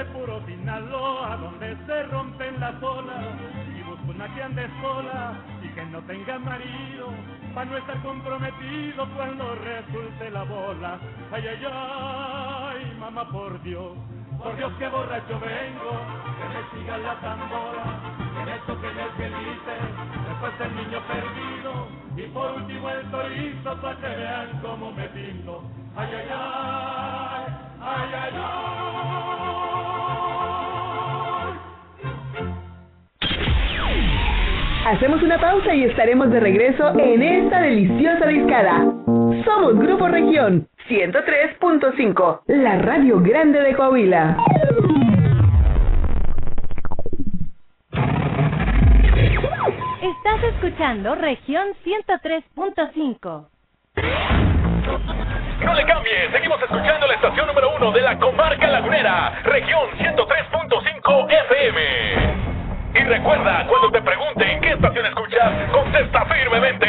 De 0.01 0.05
puro 0.05 0.41
Sinaloa, 0.47 1.37
donde 1.37 1.77
se 1.85 2.03
rompen 2.03 2.59
las 2.59 2.81
olas 2.81 3.23
y 3.77 3.83
busco 3.83 4.09
una 4.09 4.33
que 4.33 4.41
ande 4.41 4.67
sola 4.81 5.33
y 5.61 5.67
que 5.69 5.85
no 5.85 6.01
tenga 6.03 6.39
marido, 6.39 7.09
para 7.53 7.69
no 7.69 7.77
estar 7.77 8.01
comprometido 8.01 9.07
cuando 9.15 9.55
resulte 9.55 10.31
la 10.31 10.43
bola. 10.43 10.99
Ay, 11.31 11.43
ay, 11.47 11.67
ay, 11.71 12.97
mamá, 12.99 13.29
por 13.29 13.61
Dios, 13.61 13.93
por 14.41 14.55
Dios 14.55 14.73
que 14.79 14.87
borracho 14.87 15.39
vengo, 15.39 15.91
que 16.37 16.45
me 16.49 16.81
siga 16.81 16.97
la 16.97 17.15
tambora, 17.21 17.85
que 18.17 18.51
me 18.51 18.57
toquen 18.65 18.97
el 18.97 19.09
pelite, 19.19 19.75
después 20.29 20.53
el 20.61 20.75
niño 20.77 20.99
perdido 21.05 21.87
y 22.17 22.27
por 22.33 22.51
último 22.53 22.89
el 22.89 23.11
torizo 23.11 23.81
para 23.81 23.97
que 23.97 24.07
vean 24.07 24.59
cómo 24.63 24.91
me 24.93 25.07
pinto. 25.09 25.63
Ay, 25.95 26.09
ay, 26.11 26.27
ay, 26.31 27.45
ay, 27.81 28.09
ay, 28.13 28.33
ay. 28.33 29.40
Hacemos 34.85 35.21
una 35.21 35.39
pausa 35.39 35.75
y 35.75 35.83
estaremos 35.83 36.31
de 36.31 36.39
regreso 36.39 36.97
en 36.97 37.21
esta 37.21 37.61
deliciosa 37.61 38.25
discada. 38.25 38.79
Somos 39.45 39.77
Grupo 39.77 40.07
Región 40.07 40.67
103.5, 40.89 42.41
la 42.47 42.79
radio 42.79 43.19
grande 43.21 43.61
de 43.61 43.75
Coahuila. 43.75 44.37
Estás 50.01 50.43
escuchando 50.55 51.13
región 51.13 51.67
103.5. 51.85 53.47
No 55.63 55.73
le 55.75 55.85
cambie, 55.85 56.31
seguimos 56.31 56.59
escuchando 56.59 57.05
la 57.05 57.13
estación 57.13 57.45
número 57.45 57.75
uno 57.77 57.91
de 57.91 58.01
la 58.01 58.17
comarca 58.17 58.67
lagunera, 58.67 59.41
región 59.43 59.89
103.5 59.99 61.27
FM. 61.29 62.50
Y 62.93 62.99
recuerda, 63.03 63.65
cuando 63.67 63.89
te 63.91 64.01
pregunten 64.01 64.59
qué 64.61 64.71
estación 64.71 65.05
escuchas, 65.05 65.51
contesta 65.71 66.25
firmemente. 66.25 66.87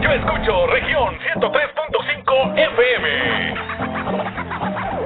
Yo 0.00 0.10
escucho 0.10 0.66
región 0.66 1.14
103.5 1.34 2.58
FM. 2.58 3.54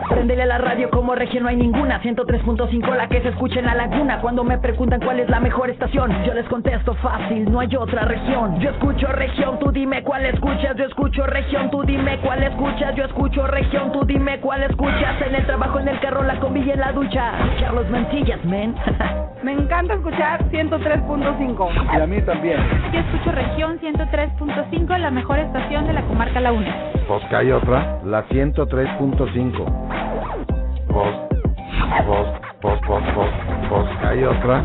Préndele 0.09 0.43
a 0.43 0.47
la 0.47 0.59
radio 0.59 0.89
como 0.91 1.15
región 1.15 1.43
no 1.43 1.51
hay 1.51 1.57
ninguna. 1.57 2.03
103.5 2.03 2.97
la 2.97 3.09
que 3.09 3.21
se 3.21 3.29
escucha 3.29 3.61
en 3.61 3.67
la 3.67 3.75
laguna. 3.75 4.21
Cuando 4.21 4.43
me 4.43 4.59
preguntan 4.59 5.01
cuál 5.01 5.21
es 5.21 5.29
la 5.29 5.39
mejor 5.39 5.71
estación 5.71 6.11
Yo 6.25 6.33
les 6.33 6.47
contesto 6.47 6.95
fácil, 6.95 7.51
no 7.53 7.61
hay 7.61 7.77
otra 7.77 8.03
región. 8.03 8.59
Yo 8.59 8.71
escucho 8.71 9.07
región, 9.09 9.59
tú 9.59 9.71
dime 9.71 10.03
cuál 10.03 10.25
escuchas. 10.25 10.75
Yo 10.77 10.85
escucho 10.85 11.27
región, 11.27 11.71
tú 11.71 11.83
dime 11.85 12.19
cuál 12.21 12.43
escuchas. 12.43 12.95
Yo 12.95 13.05
escucho 13.05 13.47
región, 13.47 13.93
tú 13.93 14.05
dime 14.05 14.41
cuál 14.41 14.63
escuchas. 14.63 15.21
En 15.27 15.35
el 15.35 15.45
trabajo, 15.45 15.79
en 15.79 15.89
el 15.89 16.01
carro, 16.01 16.23
la 16.23 16.41
combi 16.41 16.61
y 16.61 16.75
la 16.75 16.93
ducha. 16.93 17.33
Carlos 17.61 17.89
Mantillas, 17.91 18.43
men 18.45 18.75
Me 19.43 19.53
encanta 19.53 19.95
escuchar 19.95 20.45
103.5. 20.51 21.97
Y 21.97 22.01
a 22.01 22.07
mí 22.07 22.21
también. 22.23 22.59
Yo 22.93 22.99
escucho 23.01 23.31
región 23.33 23.79
103.5, 23.79 24.99
la 24.99 25.11
mejor 25.11 25.39
estación 25.39 25.87
de 25.87 25.93
la 25.93 26.03
comarca 26.03 26.41
Laguna. 26.41 26.75
Pues 27.07 27.25
que 27.27 27.37
hay 27.37 27.53
otra, 27.53 28.01
la 28.05 28.27
103.5. 28.27 29.65
Pues, 30.89 31.15
pues, 32.07 32.27
pues, 32.61 32.81
pues, 32.87 33.05
pues, 33.15 33.31
pues 33.69 33.99
que 34.01 34.07
hay 34.07 34.25
otra. 34.25 34.65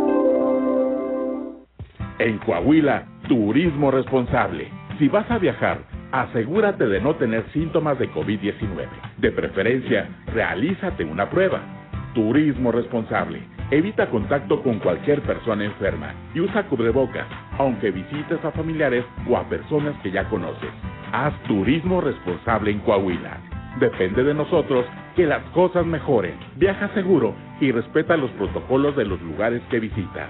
En 2.21 2.37
Coahuila, 2.37 3.03
turismo 3.27 3.89
responsable. 3.89 4.67
Si 4.99 5.07
vas 5.07 5.25
a 5.31 5.39
viajar, 5.39 5.79
asegúrate 6.11 6.85
de 6.85 7.01
no 7.01 7.15
tener 7.15 7.43
síntomas 7.51 7.97
de 7.97 8.11
COVID-19. 8.11 8.87
De 9.17 9.31
preferencia, 9.31 10.07
realízate 10.27 11.03
una 11.03 11.31
prueba. 11.31 11.61
Turismo 12.13 12.71
responsable. 12.71 13.41
Evita 13.71 14.07
contacto 14.11 14.61
con 14.61 14.77
cualquier 14.77 15.23
persona 15.23 15.65
enferma 15.65 16.13
y 16.35 16.41
usa 16.41 16.67
cubrebocas, 16.67 17.25
aunque 17.57 17.89
visites 17.89 18.45
a 18.45 18.51
familiares 18.51 19.03
o 19.27 19.35
a 19.35 19.49
personas 19.49 19.95
que 20.03 20.11
ya 20.11 20.29
conoces. 20.29 20.69
Haz 21.11 21.33
turismo 21.47 22.01
responsable 22.01 22.69
en 22.69 22.81
Coahuila. 22.81 23.39
Depende 23.79 24.23
de 24.23 24.35
nosotros 24.35 24.85
que 25.15 25.25
las 25.25 25.41
cosas 25.55 25.87
mejoren. 25.87 26.35
Viaja 26.57 26.87
seguro 26.93 27.33
y 27.59 27.71
respeta 27.71 28.15
los 28.15 28.29
protocolos 28.31 28.95
de 28.95 29.05
los 29.05 29.19
lugares 29.23 29.63
que 29.71 29.79
visitas. 29.79 30.29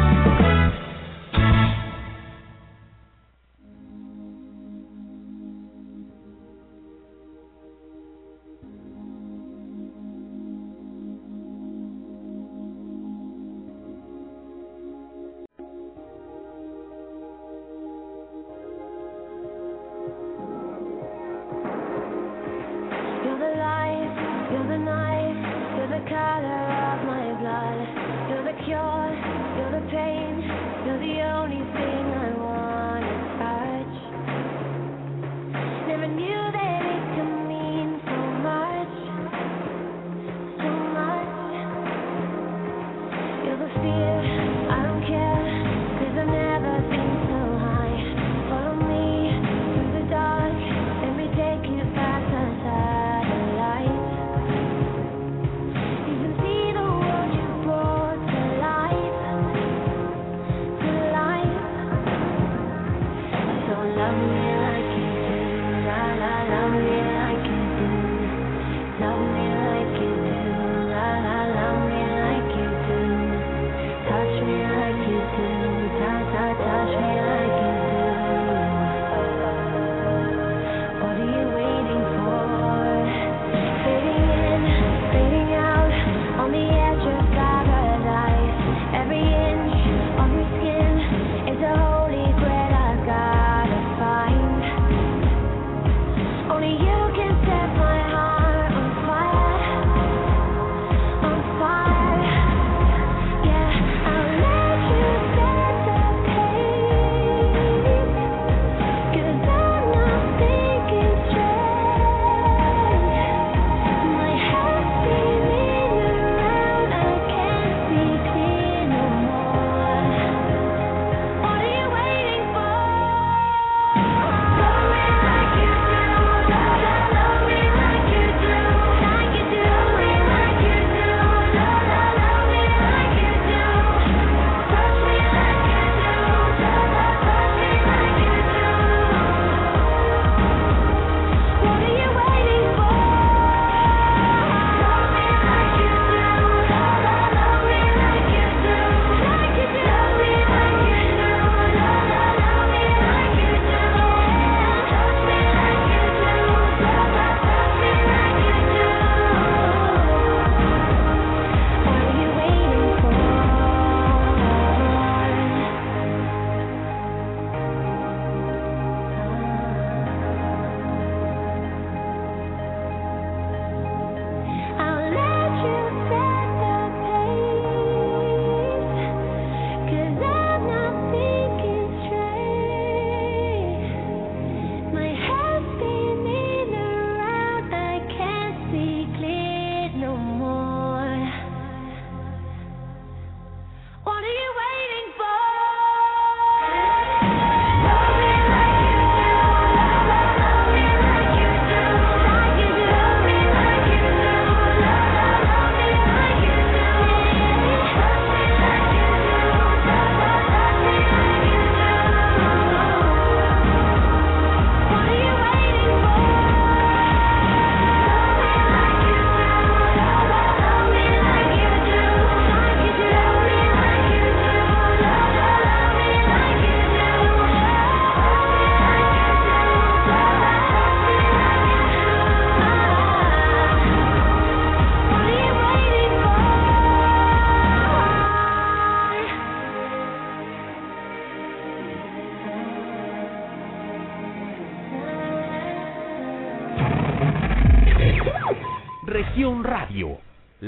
some 64.01 64.40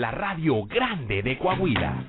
la 0.04 0.12
radio 0.12 0.66
grande 0.66 1.22
de 1.24 1.38
Coahuila. 1.38 2.03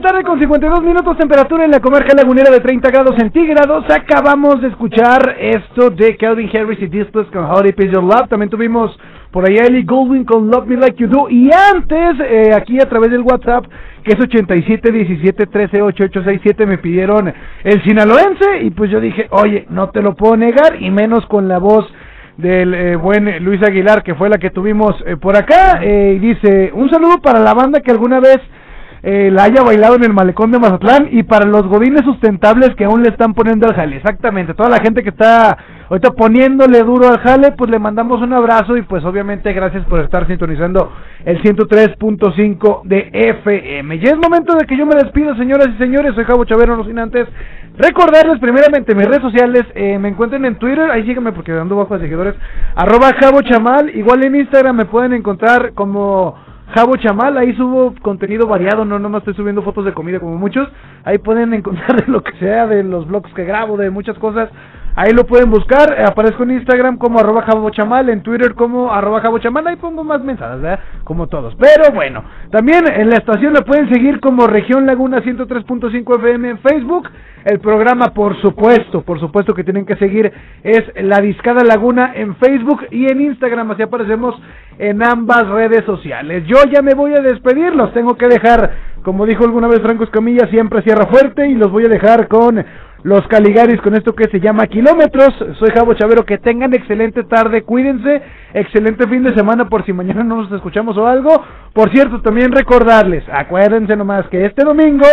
Tarde 0.00 0.22
con 0.24 0.38
52 0.38 0.82
minutos, 0.82 1.18
temperatura 1.18 1.64
en 1.64 1.70
la 1.70 1.80
comarca 1.80 2.14
lagunera 2.14 2.50
de 2.50 2.60
30 2.60 2.90
grados 2.90 3.16
centígrados. 3.16 3.84
Acabamos 3.90 4.62
de 4.62 4.68
escuchar 4.68 5.36
esto 5.38 5.90
de 5.90 6.16
Calvin 6.16 6.48
Harris 6.54 6.80
y 6.80 6.86
Displays 6.86 7.28
con 7.28 7.44
How 7.44 7.62
Deep 7.62 7.80
Is 7.80 7.92
Your 7.92 8.02
Love. 8.02 8.28
También 8.28 8.48
tuvimos 8.48 8.98
por 9.30 9.46
ahí 9.46 9.56
Ellie 9.56 9.82
Goldwyn 9.82 10.24
con 10.24 10.48
Love 10.50 10.66
Me 10.66 10.76
Like 10.76 10.96
You 10.96 11.08
Do. 11.08 11.28
Y 11.28 11.50
antes, 11.52 12.18
eh, 12.20 12.52
aquí 12.54 12.80
a 12.80 12.88
través 12.88 13.10
del 13.10 13.20
WhatsApp, 13.20 13.66
que 14.02 14.12
es 14.12 14.20
87 14.20 14.90
17 14.90 15.46
13 15.46 15.82
8867, 15.82 16.66
me 16.66 16.78
pidieron 16.78 17.32
el 17.62 17.82
sinaloense. 17.84 18.62
Y 18.62 18.70
pues 18.70 18.90
yo 18.90 19.00
dije, 19.00 19.28
oye, 19.30 19.66
no 19.68 19.90
te 19.90 20.00
lo 20.00 20.14
puedo 20.14 20.36
negar, 20.36 20.80
y 20.80 20.90
menos 20.90 21.26
con 21.26 21.46
la 21.46 21.58
voz 21.58 21.86
del 22.38 22.74
eh, 22.74 22.96
buen 22.96 23.44
Luis 23.44 23.62
Aguilar, 23.62 24.02
que 24.02 24.14
fue 24.14 24.28
la 24.28 24.38
que 24.38 24.50
tuvimos 24.50 24.94
eh, 25.06 25.16
por 25.16 25.36
acá. 25.36 25.80
Eh, 25.82 26.14
y 26.16 26.18
dice, 26.18 26.70
un 26.74 26.88
saludo 26.88 27.20
para 27.20 27.40
la 27.40 27.54
banda 27.54 27.80
que 27.80 27.90
alguna 27.90 28.18
vez 28.18 28.38
eh, 29.02 29.30
la 29.32 29.44
haya 29.44 29.62
bailado 29.62 29.96
en 29.96 30.04
el 30.04 30.12
malecón 30.12 30.50
de 30.50 30.58
Mazatlán 30.58 31.08
y 31.10 31.22
para 31.22 31.46
los 31.46 31.66
godines 31.66 32.04
sustentables 32.04 32.74
que 32.76 32.84
aún 32.84 33.02
le 33.02 33.08
están 33.08 33.34
poniendo 33.34 33.66
al 33.66 33.74
jale. 33.74 33.96
Exactamente, 33.96 34.54
toda 34.54 34.68
la 34.68 34.80
gente 34.80 35.02
que 35.02 35.08
está 35.10 35.56
ahorita 35.88 36.10
poniéndole 36.12 36.82
duro 36.82 37.08
al 37.08 37.18
jale, 37.18 37.52
pues 37.52 37.70
le 37.70 37.78
mandamos 37.78 38.20
un 38.20 38.32
abrazo 38.32 38.76
y 38.76 38.82
pues 38.82 39.04
obviamente 39.04 39.52
gracias 39.52 39.84
por 39.86 40.00
estar 40.00 40.26
sintonizando 40.26 40.92
el 41.24 41.42
103.5 41.42 42.82
de 42.84 43.10
FM. 43.12 43.98
Ya 43.98 44.10
es 44.10 44.16
momento 44.16 44.54
de 44.54 44.66
que 44.66 44.76
yo 44.76 44.86
me 44.86 44.96
despido, 44.96 45.34
señoras 45.36 45.68
y 45.74 45.78
señores, 45.78 46.14
soy 46.14 46.24
Javo 46.24 46.44
Chavero, 46.44 46.76
no 46.76 46.84
sin 46.84 46.98
antes 46.98 47.26
recordarles 47.76 48.38
primeramente 48.40 48.94
mis 48.94 49.06
redes 49.06 49.22
sociales, 49.22 49.64
eh, 49.74 49.98
me 49.98 50.08
encuentran 50.08 50.44
en 50.44 50.56
Twitter, 50.56 50.90
ahí 50.90 51.04
síganme 51.06 51.32
porque 51.32 51.52
ando 51.52 51.76
bajo 51.76 51.94
de 51.94 52.04
seguidores, 52.04 52.34
arroba 52.74 53.12
Javo 53.18 53.42
Chamal, 53.42 53.90
igual 53.96 54.22
en 54.24 54.36
Instagram 54.36 54.76
me 54.76 54.84
pueden 54.84 55.14
encontrar 55.14 55.72
como 55.72 56.34
Jabo 56.74 56.96
Chamal, 56.96 57.36
ahí 57.36 57.52
subo 57.56 57.94
contenido 58.00 58.46
variado, 58.46 58.84
no 58.84 59.00
nomás 59.00 59.22
estoy 59.22 59.34
subiendo 59.34 59.62
fotos 59.62 59.84
de 59.84 59.92
comida 59.92 60.20
como 60.20 60.36
muchos. 60.36 60.68
Ahí 61.04 61.18
pueden 61.18 61.52
encontrar 61.54 62.04
de 62.04 62.10
lo 62.10 62.22
que 62.22 62.32
sea, 62.38 62.66
de 62.68 62.84
los 62.84 63.08
vlogs 63.08 63.32
que 63.34 63.44
grabo, 63.44 63.76
de 63.76 63.90
muchas 63.90 64.16
cosas. 64.18 64.50
Ahí 64.96 65.12
lo 65.12 65.24
pueden 65.24 65.50
buscar, 65.50 65.94
eh, 65.96 66.04
aparezco 66.06 66.42
en 66.42 66.52
Instagram 66.52 66.98
como 66.98 67.20
arroba 67.20 67.42
jabochamal, 67.42 68.08
en 68.08 68.22
Twitter 68.22 68.54
como 68.54 68.92
arroba 68.92 69.20
jabochamal, 69.20 69.66
ahí 69.66 69.76
pongo 69.76 70.04
más 70.04 70.22
mensajes, 70.22 70.60
¿verdad? 70.60 70.80
Como 71.04 71.28
todos. 71.28 71.54
Pero 71.56 71.92
bueno, 71.94 72.24
también 72.50 72.84
en 72.92 73.08
la 73.08 73.16
estación 73.16 73.52
la 73.52 73.62
pueden 73.62 73.92
seguir 73.92 74.20
como 74.20 74.46
Región 74.46 74.86
Laguna 74.86 75.22
103.5 75.22 76.18
FM 76.18 76.50
en 76.50 76.58
Facebook. 76.58 77.08
El 77.44 77.58
programa, 77.60 78.08
por 78.12 78.38
supuesto, 78.42 79.02
por 79.02 79.18
supuesto 79.18 79.54
que 79.54 79.64
tienen 79.64 79.86
que 79.86 79.96
seguir, 79.96 80.30
es 80.62 80.82
La 80.96 81.20
Discada 81.20 81.64
Laguna 81.64 82.12
en 82.14 82.36
Facebook 82.36 82.86
y 82.90 83.10
en 83.10 83.22
Instagram, 83.22 83.70
así 83.70 83.82
aparecemos 83.82 84.34
en 84.78 85.02
ambas 85.02 85.46
redes 85.48 85.84
sociales. 85.84 86.44
Yo 86.46 86.56
ya 86.70 86.82
me 86.82 86.94
voy 86.94 87.12
a 87.12 87.22
despedir, 87.22 87.74
los 87.74 87.94
tengo 87.94 88.16
que 88.16 88.26
dejar, 88.26 88.70
como 89.02 89.24
dijo 89.24 89.44
alguna 89.44 89.68
vez 89.68 89.80
Franco 89.80 90.04
Escamilla, 90.04 90.48
siempre 90.50 90.82
cierra 90.82 91.06
fuerte 91.06 91.48
y 91.48 91.54
los 91.54 91.70
voy 91.70 91.86
a 91.86 91.88
dejar 91.88 92.28
con 92.28 92.62
los 93.02 93.26
Caligaris 93.28 93.80
con 93.80 93.94
esto 93.94 94.14
que 94.14 94.28
se 94.30 94.40
llama 94.40 94.66
Kilómetros. 94.66 95.28
Soy 95.58 95.70
Javo 95.74 95.94
Chavero, 95.94 96.24
que 96.24 96.38
tengan 96.38 96.74
excelente 96.74 97.24
tarde, 97.24 97.62
cuídense, 97.62 98.22
excelente 98.54 99.08
fin 99.08 99.22
de 99.22 99.34
semana 99.34 99.68
por 99.68 99.84
si 99.84 99.92
mañana 99.92 100.22
no 100.22 100.42
nos 100.42 100.52
escuchamos 100.52 100.96
o 100.96 101.06
algo. 101.06 101.30
Por 101.72 101.90
cierto, 101.90 102.20
también 102.20 102.52
recordarles, 102.52 103.24
acuérdense 103.32 103.96
nomás 103.96 104.28
que 104.28 104.44
este 104.44 104.64
domingo 104.64 105.06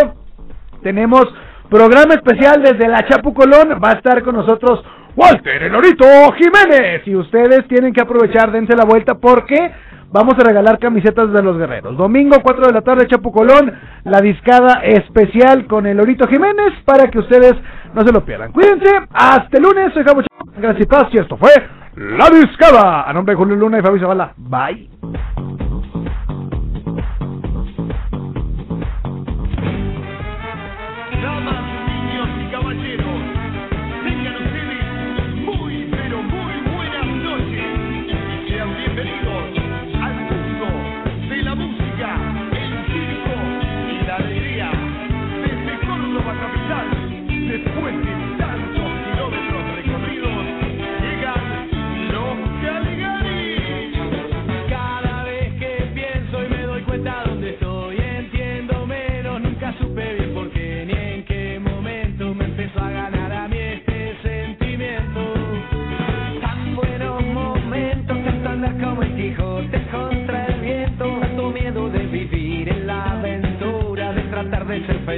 tenemos 0.82 1.24
programa 1.68 2.14
especial 2.14 2.62
desde 2.62 2.88
la 2.88 3.06
Chapu 3.06 3.34
Colón, 3.34 3.80
va 3.82 3.90
a 3.90 3.94
estar 3.94 4.22
con 4.22 4.36
nosotros 4.36 4.82
Walter 5.16 5.62
El 5.64 5.74
Orito 5.74 6.06
Jiménez 6.32 7.02
y 7.06 7.14
ustedes 7.16 7.66
tienen 7.68 7.92
que 7.92 8.00
aprovechar, 8.00 8.52
dense 8.52 8.76
la 8.76 8.84
vuelta 8.84 9.14
porque 9.14 9.72
vamos 10.12 10.34
a 10.38 10.44
regalar 10.44 10.78
camisetas 10.78 11.32
de 11.32 11.42
los 11.42 11.56
guerreros. 11.58 11.96
Domingo 11.96 12.36
4 12.42 12.66
de 12.66 12.72
la 12.72 12.80
tarde 12.82 13.06
Chapu 13.06 13.30
Colón, 13.32 13.72
la 14.04 14.20
discada 14.20 14.80
especial 14.84 15.66
con 15.66 15.86
El 15.86 16.00
Orito 16.00 16.26
Jiménez 16.28 16.72
para 16.84 17.10
que 17.10 17.18
ustedes 17.18 17.54
no 17.94 18.02
se 18.04 18.12
lo 18.12 18.24
pierdan. 18.24 18.52
Cuídense, 18.52 18.88
hasta 19.12 19.56
el 19.56 19.62
lunes, 19.62 19.92
soy 19.94 20.04
Javo 20.04 20.20
Ch- 20.22 20.26
Gracias 20.56 20.82
y 20.82 20.86
paz 20.86 21.04
y 21.12 21.18
esto 21.18 21.36
fue 21.36 21.50
La 21.96 22.28
Discada. 22.30 23.02
A 23.08 23.12
nombre 23.12 23.32
de 23.34 23.38
Julio 23.38 23.56
Luna 23.56 23.78
y 23.78 23.82
Fabi 23.82 24.00
Zavala. 24.00 24.32
Bye. 24.36 24.88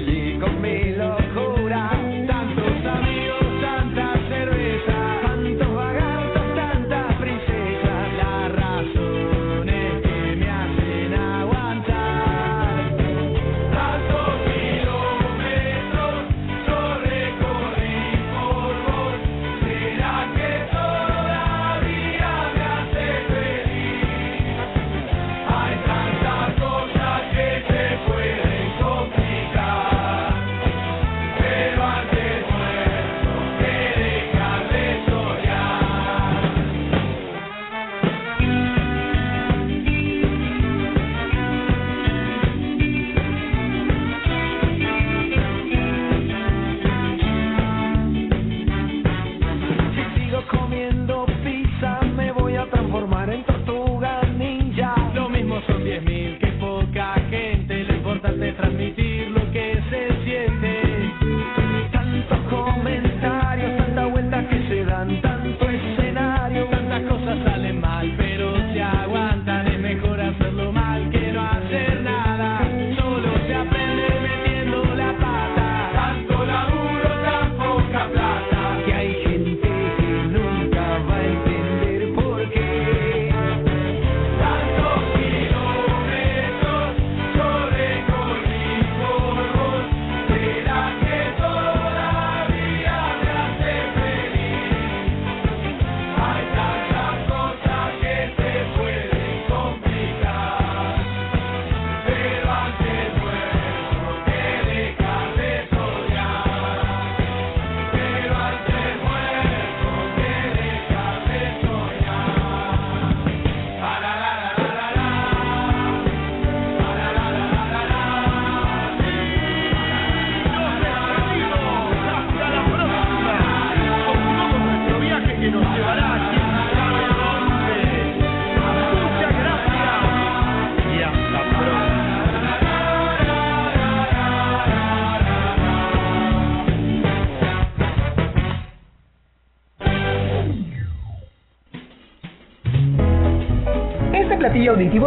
Angelique 0.01 0.60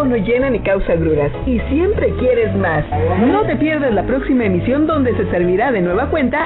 no 0.06 0.16
llena 0.18 0.50
ni 0.50 0.60
causa 0.60 0.96
gruras 0.96 1.32
y 1.46 1.60
siempre 1.70 2.10
quieres 2.20 2.56
más. 2.56 2.84
No 3.28 3.44
te 3.44 3.56
pierdas 3.56 3.94
la 3.94 4.04
próxima 4.04 4.46
emisión 4.46 4.88
donde 4.88 5.16
se 5.16 5.30
servirá 5.30 5.72
de 5.72 5.82
nueva 5.82 6.10
cuenta 6.10 6.46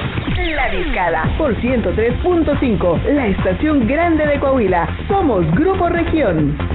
La 0.54 0.70
Discada 0.70 1.24
por 1.38 1.54
103.5, 1.56 3.02
la 3.14 3.26
estación 3.28 3.86
grande 3.86 4.26
de 4.26 4.38
Coahuila. 4.38 4.88
Somos 5.08 5.50
Grupo 5.54 5.88
Región. 5.88 6.67